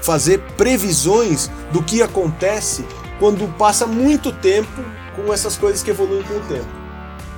fazer 0.01 0.39
previsões 0.55 1.49
do 1.71 1.81
que 1.81 2.01
acontece 2.01 2.85
quando 3.19 3.47
passa 3.57 3.85
muito 3.85 4.31
tempo 4.31 4.83
com 5.15 5.33
essas 5.33 5.57
coisas 5.57 5.81
que 5.81 5.89
evoluem 5.89 6.23
com 6.23 6.35
o 6.35 6.41
tempo. 6.41 6.87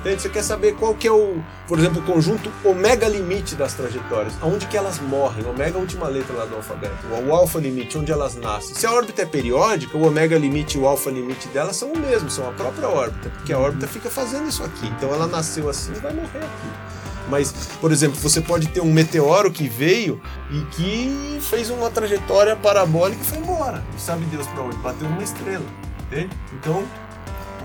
Entende? 0.00 0.22
Você 0.22 0.30
quer 0.30 0.42
saber 0.42 0.76
qual 0.76 0.94
que 0.94 1.06
é 1.06 1.12
o, 1.12 1.42
por 1.68 1.78
exemplo, 1.78 2.00
o 2.00 2.04
conjunto 2.04 2.50
omega 2.64 3.06
limite 3.06 3.54
das 3.54 3.74
trajetórias, 3.74 4.32
aonde 4.40 4.66
que 4.66 4.74
elas 4.74 4.98
morrem, 4.98 5.44
omega 5.44 5.76
é 5.76 5.78
a 5.78 5.80
última 5.80 6.08
letra 6.08 6.34
lá 6.34 6.46
do 6.46 6.56
alfabeto, 6.56 7.06
o 7.06 7.34
alfa 7.34 7.58
limite, 7.58 7.98
onde 7.98 8.10
elas 8.10 8.34
nascem. 8.34 8.74
Se 8.74 8.86
a 8.86 8.92
órbita 8.92 9.22
é 9.22 9.26
periódica, 9.26 9.98
o 9.98 10.06
omega 10.06 10.38
limite 10.38 10.78
e 10.78 10.80
o 10.80 10.86
alfa 10.86 11.10
limite 11.10 11.48
delas 11.48 11.76
são 11.76 11.92
o 11.92 11.98
mesmo, 11.98 12.30
são 12.30 12.48
a 12.48 12.52
própria 12.52 12.88
órbita, 12.88 13.28
porque 13.28 13.52
a 13.52 13.58
órbita 13.58 13.86
fica 13.86 14.08
fazendo 14.08 14.48
isso 14.48 14.64
aqui. 14.64 14.86
Então 14.86 15.12
ela 15.12 15.26
nasceu 15.26 15.68
assim 15.68 15.92
e 15.92 16.00
vai 16.00 16.14
morrer 16.14 16.38
aqui. 16.38 16.99
Mas, 17.30 17.52
por 17.80 17.92
exemplo, 17.92 18.18
você 18.20 18.40
pode 18.40 18.68
ter 18.68 18.80
um 18.80 18.92
meteoro 18.92 19.50
que 19.50 19.68
veio 19.68 20.20
e 20.50 20.60
que 20.74 21.38
fez 21.40 21.70
uma 21.70 21.88
trajetória 21.90 22.56
parabólica 22.56 23.22
e 23.22 23.24
foi 23.24 23.38
embora. 23.38 23.82
Sabe 23.96 24.24
Deus 24.26 24.46
pra 24.48 24.62
onde? 24.62 24.76
Bateu 24.78 25.08
numa 25.08 25.22
estrela. 25.22 25.64
Entende? 26.06 26.30
Então, 26.52 26.84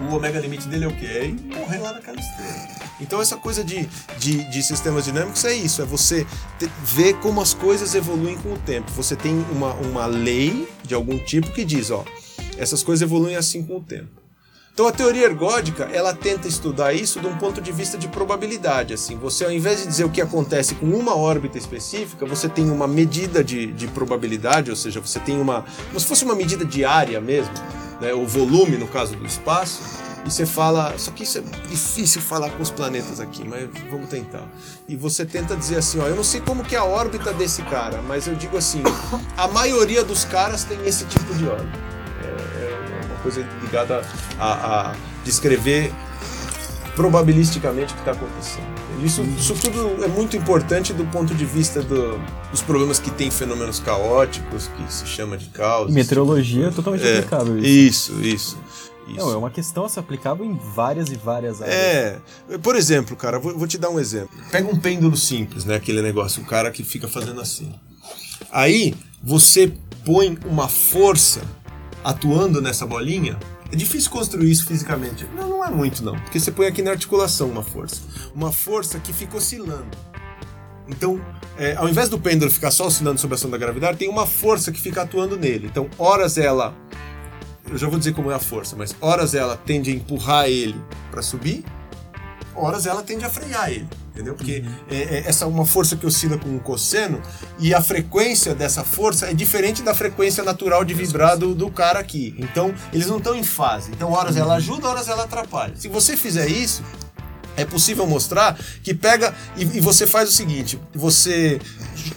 o 0.09 0.15
omega 0.15 0.39
limite 0.39 0.67
dele 0.67 0.85
é 0.85 0.87
o 0.87 0.95
quê? 0.95 1.33
É 1.51 1.59
morrer 1.59 1.79
lá 1.79 1.93
naquela 1.93 2.19
estrela. 2.19 2.75
Então 3.01 3.21
essa 3.21 3.35
coisa 3.35 3.61
de, 3.61 3.89
de, 4.19 4.49
de 4.49 4.63
sistemas 4.63 5.03
dinâmicos 5.03 5.43
é 5.43 5.53
isso, 5.53 5.81
é 5.81 5.85
você 5.85 6.25
te- 6.57 6.69
ver 6.81 7.15
como 7.15 7.41
as 7.41 7.53
coisas 7.53 7.93
evoluem 7.93 8.37
com 8.37 8.53
o 8.53 8.57
tempo. 8.57 8.89
Você 8.93 9.17
tem 9.17 9.33
uma, 9.51 9.73
uma 9.73 10.05
lei 10.05 10.65
de 10.83 10.93
algum 10.95 11.17
tipo 11.19 11.51
que 11.51 11.65
diz, 11.65 11.91
ó, 11.91 12.05
essas 12.57 12.81
coisas 12.83 13.01
evoluem 13.01 13.35
assim 13.35 13.63
com 13.63 13.77
o 13.77 13.81
tempo. 13.81 14.07
Então 14.75 14.89
a 14.89 14.91
teoria 14.91 15.23
ergódica, 15.23 15.85
ela 15.85 16.13
tenta 16.13 16.49
estudar 16.49 16.91
isso 16.91 17.21
de 17.21 17.27
um 17.27 17.37
ponto 17.37 17.61
de 17.61 17.71
vista 17.71 17.97
de 17.97 18.09
probabilidade, 18.09 18.93
assim, 18.93 19.15
você 19.17 19.45
ao 19.45 19.51
invés 19.51 19.79
de 19.79 19.87
dizer 19.87 20.03
o 20.03 20.09
que 20.09 20.19
acontece 20.19 20.75
com 20.75 20.87
uma 20.87 21.15
órbita 21.15 21.57
específica, 21.57 22.25
você 22.25 22.49
tem 22.49 22.69
uma 22.69 22.85
medida 22.85 23.41
de, 23.41 23.67
de 23.67 23.87
probabilidade, 23.87 24.69
ou 24.69 24.75
seja, 24.75 24.99
você 24.99 25.17
tem 25.17 25.39
uma, 25.39 25.63
como 25.87 25.97
se 25.97 26.05
fosse 26.05 26.25
uma 26.25 26.35
medida 26.35 26.65
diária 26.65 27.21
mesmo, 27.21 27.53
né, 28.01 28.13
o 28.13 28.27
volume 28.27 28.75
no 28.75 28.85
caso 28.85 29.15
do 29.15 29.25
espaço, 29.25 29.81
e 30.25 30.29
você 30.29 30.45
fala, 30.45 30.93
só 30.97 31.09
que 31.11 31.23
isso 31.23 31.37
é 31.37 31.41
difícil 31.69 32.21
falar 32.21 32.49
com 32.49 32.61
os 32.61 32.69
planetas 32.69 33.21
aqui, 33.21 33.47
mas 33.47 33.69
vamos 33.89 34.09
tentar. 34.09 34.45
E 34.89 34.97
você 34.97 35.25
tenta 35.25 35.55
dizer 35.55 35.77
assim, 35.77 36.01
ó, 36.01 36.07
eu 36.07 36.17
não 36.17 36.23
sei 36.23 36.41
como 36.41 36.65
que 36.65 36.75
é 36.75 36.79
a 36.79 36.83
órbita 36.83 37.31
desse 37.31 37.61
cara, 37.61 38.01
mas 38.01 38.27
eu 38.27 38.35
digo 38.35 38.57
assim, 38.57 38.83
a 39.37 39.47
maioria 39.47 40.03
dos 40.03 40.25
caras 40.25 40.65
tem 40.65 40.77
esse 40.85 41.05
tipo 41.05 41.33
de 41.35 41.47
órbita. 41.47 41.79
É, 42.21 42.27
é 42.27 42.84
coisa 43.25 43.47
ligada 43.63 44.05
a, 44.39 44.89
a 44.91 44.95
descrever 45.23 45.91
probabilisticamente 46.95 47.91
o 47.93 47.95
que 47.95 48.01
está 48.01 48.11
acontecendo. 48.11 48.75
Isso, 49.03 49.21
isso 49.37 49.53
tudo 49.55 50.03
é 50.03 50.07
muito 50.07 50.37
importante 50.37 50.93
do 50.93 51.03
ponto 51.05 51.35
de 51.35 51.43
vista 51.45 51.81
do- 51.81 52.17
dos 52.49 52.61
problemas 52.61 52.97
que 52.99 53.11
tem 53.11 53.29
fenômenos 53.29 53.79
caóticos, 53.79 54.69
que 54.69 54.93
se 54.93 55.05
chama 55.05 55.37
de 55.37 55.47
caos. 55.49 55.91
Meteorologia 55.91 56.67
é 56.67 56.71
totalmente 56.71 57.05
É, 57.05 57.17
aplicável 57.17 57.57
isso. 57.59 58.13
Isso, 58.13 58.13
isso. 58.21 58.57
isso. 59.07 59.17
Não, 59.17 59.31
é 59.33 59.35
uma 59.35 59.49
questão 59.49 59.83
a 59.83 59.89
ser 59.89 59.99
aplicável 59.99 60.45
em 60.45 60.57
várias 60.73 61.09
e 61.09 61.15
várias 61.15 61.61
áreas. 61.61 61.75
É, 61.75 62.19
por 62.63 62.75
exemplo, 62.77 63.15
cara, 63.17 63.37
vou, 63.39 63.57
vou 63.57 63.67
te 63.67 63.77
dar 63.77 63.89
um 63.89 63.99
exemplo. 63.99 64.29
Pega 64.49 64.67
um 64.71 64.79
pêndulo 64.79 65.17
simples, 65.17 65.65
né? 65.65 65.75
Aquele 65.75 66.01
negócio, 66.01 66.41
o 66.41 66.45
cara 66.45 66.71
que 66.71 66.83
fica 66.83 67.07
fazendo 67.09 67.41
assim. 67.41 67.73
Aí 68.49 68.95
você 69.21 69.73
põe 70.05 70.37
uma 70.45 70.69
força 70.69 71.41
atuando 72.05 72.61
nessa 72.61 72.85
bolinha. 72.85 73.37
É 73.71 73.75
difícil 73.75 74.11
construir 74.11 74.51
isso 74.51 74.65
fisicamente. 74.65 75.27
Não, 75.35 75.49
não 75.49 75.65
é 75.65 75.71
muito 75.71 76.03
não, 76.03 76.13
porque 76.19 76.39
você 76.39 76.51
põe 76.51 76.67
aqui 76.67 76.81
na 76.81 76.91
articulação 76.91 77.49
uma 77.49 77.63
força, 77.63 78.01
uma 78.33 78.51
força 78.51 78.99
que 78.99 79.11
fica 79.11 79.35
oscilando. 79.35 79.97
Então, 80.87 81.19
é, 81.57 81.75
ao 81.75 81.89
invés 81.89 82.07
do 82.07 82.19
pêndulo 82.19 82.51
ficar 82.51 82.69
só 82.69 82.85
oscilando 82.85 83.19
sob 83.19 83.33
a 83.33 83.35
ação 83.35 83.49
da 83.49 83.57
gravidade, 83.57 83.97
tem 83.97 84.07
uma 84.07 84.27
força 84.27 84.71
que 84.71 84.79
fica 84.79 85.01
atuando 85.01 85.35
nele. 85.35 85.65
Então, 85.65 85.89
horas 85.97 86.37
ela 86.37 86.75
eu 87.67 87.77
já 87.77 87.87
vou 87.87 87.97
dizer 87.97 88.13
como 88.13 88.29
é 88.29 88.35
a 88.35 88.39
força, 88.39 88.75
mas 88.75 88.95
horas 89.01 89.33
ela 89.33 89.57
tende 89.57 89.89
a 89.89 89.93
empurrar 89.93 90.47
ele 90.47 90.79
para 91.09 91.23
subir, 91.23 91.65
horas 92.53 92.85
ela 92.85 93.01
tende 93.01 93.25
a 93.25 93.29
frear 93.29 93.71
ele, 93.71 93.87
entendeu? 94.15 94.33
Porque 94.33 94.63
é, 94.89 94.95
é, 94.95 95.23
essa 95.27 95.43
é 95.43 95.47
uma 95.47 95.65
força 95.65 95.97
que 95.97 96.05
oscila 96.05 96.37
com 96.37 96.47
um 96.47 96.57
cosseno 96.57 97.21
e 97.59 97.73
a 97.73 97.81
frequência 97.81 98.55
dessa 98.55 98.83
força 98.83 99.29
é 99.29 99.33
diferente 99.33 99.83
da 99.83 99.93
frequência 99.93 100.43
natural 100.43 100.85
de 100.85 100.93
vibrar 100.93 101.37
do, 101.37 101.53
do 101.53 101.69
cara 101.69 101.99
aqui. 101.99 102.33
Então 102.37 102.73
eles 102.93 103.07
não 103.07 103.17
estão 103.17 103.35
em 103.35 103.43
fase. 103.43 103.91
Então 103.91 104.11
horas 104.11 104.37
ela 104.37 104.55
ajuda, 104.55 104.87
horas 104.87 105.09
ela 105.09 105.23
atrapalha. 105.23 105.75
Se 105.75 105.89
você 105.89 106.15
fizer 106.15 106.47
isso 106.47 106.81
é 107.57 107.65
possível 107.65 108.05
mostrar 108.07 108.57
que 108.83 108.93
pega 108.93 109.33
e, 109.57 109.63
e 109.63 109.81
você 109.81 110.07
faz 110.07 110.29
o 110.29 110.31
seguinte: 110.31 110.79
você 110.93 111.59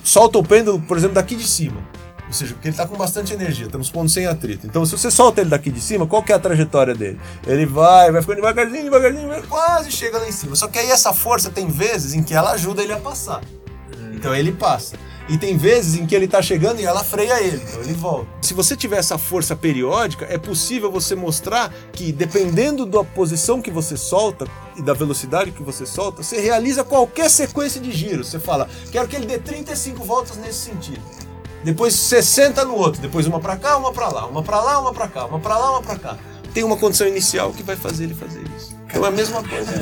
solta 0.04 0.38
o 0.38 0.44
pêndulo, 0.44 0.80
por 0.80 0.96
exemplo, 0.96 1.14
daqui 1.14 1.34
de 1.34 1.46
cima. 1.46 1.82
Ou 2.28 2.32
seja, 2.32 2.52
porque 2.54 2.68
ele 2.68 2.74
está 2.74 2.86
com 2.86 2.96
bastante 2.96 3.32
energia, 3.32 3.66
estamos 3.66 3.90
pondo 3.90 4.10
sem 4.10 4.26
atrito. 4.26 4.66
Então, 4.66 4.84
se 4.84 4.92
você 4.92 5.10
solta 5.10 5.40
ele 5.40 5.50
daqui 5.50 5.70
de 5.70 5.80
cima, 5.80 6.06
qual 6.06 6.22
que 6.22 6.30
é 6.30 6.34
a 6.34 6.38
trajetória 6.38 6.94
dele? 6.94 7.18
Ele 7.46 7.64
vai, 7.64 8.12
vai 8.12 8.20
ficando 8.20 8.36
devagarzinho, 8.36 8.84
devagarzinho, 8.84 9.42
quase 9.48 9.90
chega 9.90 10.18
lá 10.18 10.28
em 10.28 10.32
cima. 10.32 10.54
Só 10.54 10.68
que 10.68 10.78
aí 10.78 10.90
essa 10.90 11.14
força 11.14 11.50
tem 11.50 11.68
vezes 11.68 12.12
em 12.12 12.22
que 12.22 12.34
ela 12.34 12.52
ajuda 12.52 12.82
ele 12.82 12.92
a 12.92 12.98
passar. 12.98 13.40
Então 14.12 14.34
ele 14.34 14.52
passa. 14.52 14.96
E 15.28 15.36
tem 15.36 15.58
vezes 15.58 16.00
em 16.00 16.06
que 16.06 16.14
ele 16.14 16.26
tá 16.26 16.40
chegando 16.40 16.80
e 16.80 16.86
ela 16.86 17.04
freia 17.04 17.42
ele, 17.42 17.62
então 17.62 17.82
ele 17.82 17.92
volta. 17.92 18.26
Se 18.40 18.54
você 18.54 18.74
tiver 18.74 18.96
essa 18.96 19.18
força 19.18 19.54
periódica, 19.54 20.26
é 20.28 20.38
possível 20.38 20.90
você 20.90 21.14
mostrar 21.14 21.70
que, 21.92 22.10
dependendo 22.10 22.86
da 22.86 23.04
posição 23.04 23.60
que 23.60 23.70
você 23.70 23.94
solta 23.94 24.46
e 24.74 24.80
da 24.80 24.94
velocidade 24.94 25.50
que 25.50 25.62
você 25.62 25.84
solta, 25.84 26.22
você 26.22 26.40
realiza 26.40 26.82
qualquer 26.82 27.28
sequência 27.28 27.78
de 27.78 27.92
giros. 27.92 28.28
Você 28.28 28.38
fala, 28.38 28.70
quero 28.90 29.06
que 29.06 29.16
ele 29.16 29.26
dê 29.26 29.38
35 29.38 30.02
voltas 30.02 30.38
nesse 30.38 30.60
sentido. 30.60 31.02
Depois 31.64 31.94
60 31.94 32.64
no 32.64 32.74
outro, 32.76 33.00
depois 33.00 33.26
uma 33.26 33.40
pra 33.40 33.56
cá, 33.56 33.76
uma 33.76 33.92
pra 33.92 34.08
lá, 34.08 34.26
uma 34.26 34.42
pra 34.42 34.60
lá, 34.60 34.80
uma 34.80 34.92
pra 34.92 35.08
cá, 35.08 35.26
uma 35.26 35.40
pra 35.40 35.58
lá, 35.58 35.72
uma 35.72 35.82
pra 35.82 35.98
cá. 35.98 36.16
Tem 36.54 36.64
uma 36.64 36.76
condição 36.76 37.06
inicial 37.06 37.52
que 37.52 37.62
vai 37.62 37.76
fazer 37.76 38.04
ele 38.04 38.14
fazer 38.14 38.42
isso. 38.56 38.76
Então 38.86 39.04
é 39.04 39.08
a 39.08 39.10
mesma 39.10 39.42
coisa. 39.42 39.72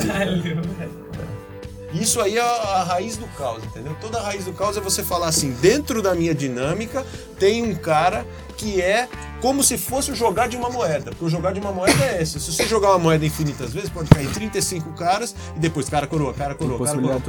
Isso 1.93 2.19
aí 2.19 2.37
é 2.37 2.41
a, 2.41 2.83
raiz 2.83 3.15
do 3.15 3.25
caos, 3.27 3.63
entendeu? 3.63 3.95
Toda 4.01 4.19
a 4.19 4.21
raiz 4.21 4.45
do 4.45 4.53
caos 4.53 4.75
é 4.75 4.81
você 4.81 5.03
falar 5.03 5.27
assim, 5.27 5.51
dentro 5.61 6.01
da 6.01 6.13
minha 6.13 6.35
dinâmica 6.35 7.05
tem 7.39 7.63
um 7.63 7.73
cara 7.73 8.25
que 8.57 8.81
é 8.81 9.07
como 9.41 9.63
se 9.63 9.77
fosse 9.77 10.11
o 10.11 10.15
jogar 10.15 10.47
de 10.47 10.57
uma 10.57 10.69
moeda. 10.69 11.11
Porque 11.11 11.25
o 11.25 11.29
jogar 11.29 11.53
de 11.53 11.59
uma 11.59 11.71
moeda 11.71 12.03
é 12.03 12.21
esse. 12.21 12.39
Se 12.39 12.51
você 12.51 12.65
jogar 12.67 12.89
uma 12.89 12.99
moeda 12.99 13.25
infinitas 13.25 13.73
vezes, 13.73 13.89
pode 13.89 14.09
cair 14.09 14.29
35 14.29 14.91
caras 14.93 15.33
e 15.55 15.59
depois 15.59 15.87
cara 15.87 16.05
coroa, 16.07 16.33
cara 16.33 16.55
coroa, 16.55 16.77
cara 16.85 17.01
coroa. 17.01 17.21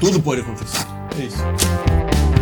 Tudo 0.00 0.20
pode 0.20 0.40
acontecer. 0.40 0.84
É 1.18 1.22
isso. 1.22 2.35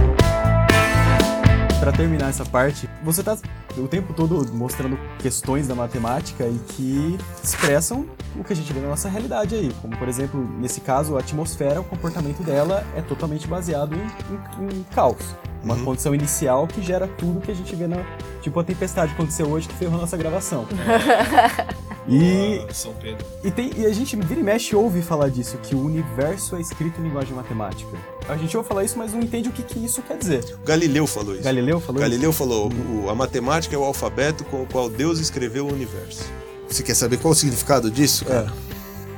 Pra 1.84 1.92
terminar 1.92 2.30
essa 2.30 2.46
parte, 2.46 2.88
você 3.02 3.22
tá 3.22 3.36
o 3.76 3.86
tempo 3.86 4.14
todo 4.14 4.50
mostrando 4.54 4.98
questões 5.18 5.68
da 5.68 5.74
matemática 5.74 6.44
e 6.46 6.58
que 6.68 7.18
expressam 7.42 8.06
o 8.34 8.42
que 8.42 8.54
a 8.54 8.56
gente 8.56 8.72
vê 8.72 8.80
na 8.80 8.88
nossa 8.88 9.06
realidade 9.06 9.54
aí. 9.54 9.70
Como, 9.82 9.94
por 9.98 10.08
exemplo, 10.08 10.40
nesse 10.58 10.80
caso, 10.80 11.14
a 11.14 11.20
atmosfera, 11.20 11.82
o 11.82 11.84
comportamento 11.84 12.42
dela 12.42 12.82
é 12.96 13.02
totalmente 13.02 13.46
baseado 13.46 13.94
em, 13.94 14.64
em- 14.64 14.78
em 14.78 14.82
caos. 14.94 15.36
Uma 15.62 15.74
Uhum. 15.74 15.84
condição 15.84 16.14
inicial 16.14 16.66
que 16.66 16.80
gera 16.80 17.06
tudo 17.06 17.42
que 17.42 17.50
a 17.50 17.54
gente 17.54 17.76
vê 17.76 17.86
na. 17.86 17.98
Tipo 18.40 18.60
a 18.60 18.64
tempestade 18.64 19.08
que 19.12 19.18
aconteceu 19.20 19.46
hoje 19.50 19.68
que 19.68 19.74
ferrou 19.74 19.96
a 19.98 20.00
nossa 20.00 20.16
gravação. 20.16 20.66
E, 22.06 22.60
São 22.72 22.92
Pedro. 22.94 23.24
e, 23.42 23.50
tem, 23.50 23.70
e 23.76 23.86
a 23.86 23.92
gente 23.92 24.14
vira 24.16 24.38
e 24.40 24.42
mexe 24.42 24.76
ouve 24.76 25.00
falar 25.00 25.30
disso, 25.30 25.56
que 25.62 25.74
o 25.74 25.82
universo 25.82 26.54
é 26.56 26.60
escrito 26.60 27.00
em 27.00 27.04
linguagem 27.04 27.34
matemática. 27.34 27.90
A 28.28 28.36
gente 28.36 28.54
ouve 28.56 28.68
falar 28.68 28.84
isso, 28.84 28.98
mas 28.98 29.12
não 29.12 29.20
entende 29.20 29.48
o 29.48 29.52
que, 29.52 29.62
que 29.62 29.78
isso 29.84 30.02
quer 30.02 30.18
dizer. 30.18 30.44
Galileu 30.64 31.06
falou 31.06 31.34
isso. 31.34 31.42
Galileu 31.44 31.80
falou 31.80 32.00
isso? 32.02 32.10
Galileu 32.10 32.32
falou: 32.32 32.70
o- 33.04 33.08
a 33.08 33.14
matemática 33.14 33.74
é 33.74 33.78
o 33.78 33.84
alfabeto 33.84 34.44
com 34.44 34.62
o 34.62 34.66
qual 34.66 34.88
Deus 34.90 35.18
escreveu 35.18 35.66
o 35.66 35.72
universo. 35.72 36.24
Você 36.68 36.82
quer 36.82 36.94
saber 36.94 37.18
qual 37.18 37.32
o 37.32 37.34
significado 37.34 37.90
disso, 37.90 38.24
cara? 38.24 38.52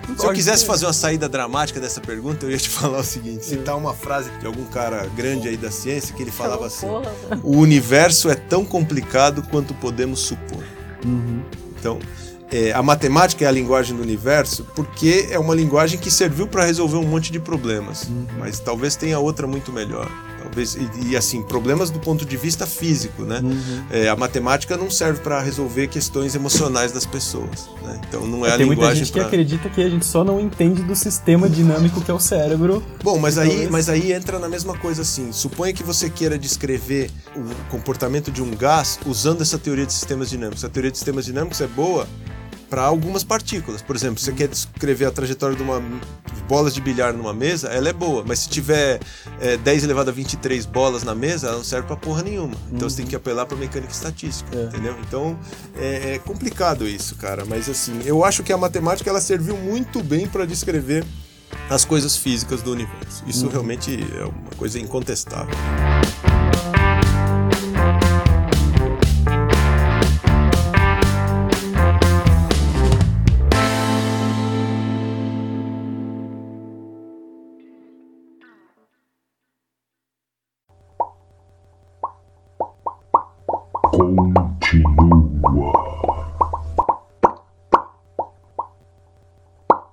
Se 0.05 0.11
eu 0.12 0.16
Pode 0.16 0.35
quisesse 0.37 0.61
ser. 0.61 0.66
fazer 0.66 0.87
uma 0.87 0.92
saída 0.92 1.29
dramática 1.29 1.81
dessa 1.81 2.01
pergunta, 2.01 2.46
eu 2.46 2.51
ia 2.53 2.59
te 2.59 2.68
falar 2.70 2.99
o 2.99 3.05
seguinte: 3.05 3.44
citar 3.44 3.77
uma 3.77 3.92
frase 3.94 4.31
de 4.38 4.46
algum 4.46 4.64
cara 4.66 5.05
grande 5.16 5.49
aí 5.49 5.57
da 5.57 5.70
ciência 5.72 6.14
que 6.14 6.22
ele 6.22 6.31
falava 6.31 6.66
assim. 6.66 6.87
O 7.42 7.57
universo 7.59 8.31
é 8.31 8.37
tão 8.37 8.64
complicado 8.64 9.42
quanto 9.51 9.75
podemos 9.75 10.20
supor. 10.20 10.62
Uhum. 11.05 11.42
Então, 11.79 11.99
é, 12.51 12.73
a 12.73 12.83
matemática 12.83 13.45
é 13.45 13.49
a 13.49 13.51
linguagem 13.51 13.97
do 13.97 14.03
universo 14.03 14.65
porque 14.75 15.29
é 15.31 15.39
uma 15.39 15.55
linguagem 15.55 15.99
que 15.99 16.11
serviu 16.11 16.47
para 16.47 16.65
resolver 16.65 16.97
um 16.97 17.07
monte 17.07 17.33
de 17.33 17.41
problemas, 17.41 18.09
mas 18.39 18.61
talvez 18.61 18.95
tenha 18.95 19.19
outra 19.19 19.47
muito 19.47 19.73
melhor. 19.73 20.11
Talvez 20.43 20.77
e, 20.77 21.11
e, 21.11 21.17
assim 21.17 21.43
problemas 21.43 21.91
do 21.91 21.99
ponto 21.99 22.25
de 22.25 22.37
vista 22.37 22.67
físico, 22.67 23.23
né? 23.23 23.41
Uhum. 23.43 23.85
É, 23.91 24.09
a 24.09 24.15
matemática 24.15 24.77
não 24.77 24.89
serve 24.89 25.21
para 25.21 25.41
resolver 25.41 25.89
questões 25.89 26.37
emocionais 26.37 26.93
das 26.93 27.05
pessoas, 27.05 27.69
né? 27.83 28.01
Então 28.07 28.25
não 28.29 28.47
é 28.47 28.53
a 28.53 28.57
Tem 28.57 28.65
muita 28.65 28.81
linguagem 28.81 29.05
gente 29.05 29.13
que 29.13 29.19
pra... 29.19 29.27
acredita 29.27 29.69
que 29.69 29.83
a 29.83 29.91
gente 29.91 30.07
só 30.07 30.23
não 30.23 30.39
entende 30.39 30.83
do 30.83 30.95
sistema 30.95 31.49
dinâmico 31.49 32.01
que 32.01 32.13
é 32.13 32.15
o 32.15 32.21
cérebro. 32.21 32.81
Bom, 33.03 33.19
mas 33.19 33.39
aí, 33.39 33.49
Talvez. 33.49 33.71
mas 33.71 33.89
aí 33.89 34.13
entra 34.13 34.39
na 34.39 34.49
mesma 34.49 34.79
coisa 34.79 35.03
assim. 35.03 35.33
Suponha 35.33 35.73
que 35.73 35.83
você 35.83 36.09
queira 36.09 36.39
descrever 36.39 37.11
o 37.35 37.71
comportamento 37.71 38.31
de 38.31 38.41
um 38.41 38.51
gás 38.53 39.01
usando 39.05 39.43
essa 39.43 39.59
teoria 39.59 39.85
de 39.85 39.93
sistemas 39.93 40.31
dinâmicos. 40.31 40.65
A 40.65 40.69
teoria 40.69 40.93
de 40.93 40.97
sistemas 40.97 41.25
dinâmicos 41.25 41.61
é 41.61 41.67
boa 41.67 42.07
para 42.69 42.83
algumas 42.83 43.23
partículas. 43.25 43.81
Por 43.83 43.95
exemplo, 43.97 44.21
você 44.21 44.33
quer 44.33 44.49
descrever 44.49 45.07
a 45.07 45.11
trajetória 45.11 45.57
de 45.57 45.63
uma 45.63 45.83
bolas 46.49 46.73
de 46.75 46.81
bilhar 46.81 47.13
numa 47.13 47.35
mesa, 47.35 47.69
ela 47.69 47.89
é 47.89 47.93
boa, 47.93 48.23
mas 48.25 48.41
se 48.41 48.49
tiver 48.49 49.01
é, 49.41 49.57
10 49.57 49.85
elevado 49.85 50.11
a 50.11 50.13
23 50.13 50.65
bolas 50.67 51.03
na 51.03 51.15
mesa, 51.15 51.49
ela 51.49 51.57
não 51.57 51.65
serve 51.65 51.89
para 51.89 51.97
porra 51.97 52.23
nenhuma. 52.23 52.55
Então 52.73 52.89
você 52.89 52.99
tem 52.99 53.07
que 53.07 53.17
apelar 53.17 53.47
para 53.47 53.57
mecânica 53.57 53.93
estatística, 53.93 54.57
É. 54.57 54.65
entendeu? 54.65 54.97
Então 55.07 55.37
é, 55.77 56.15
é 56.15 56.19
complicado 56.19 56.87
isso, 56.87 57.17
cara. 57.17 57.45
Mas 57.45 57.69
assim, 57.69 58.01
eu 58.05 58.25
acho 58.25 58.43
que 58.45 58.53
a 58.53 58.57
matemática 58.57 59.11
ela 59.11 59.21
serviu 59.21 59.57
muito 59.57 60.03
bem 60.03 60.27
para 60.27 60.45
descrever 60.47 61.05
as 61.69 61.85
coisas 61.85 62.17
físicas 62.17 62.63
do 62.63 62.73
universo. 62.73 63.25
Isso 63.27 63.49
realmente 63.49 63.99
é 64.17 64.25
uma 64.25 64.51
coisa 64.57 64.79
incontestável. 64.79 65.55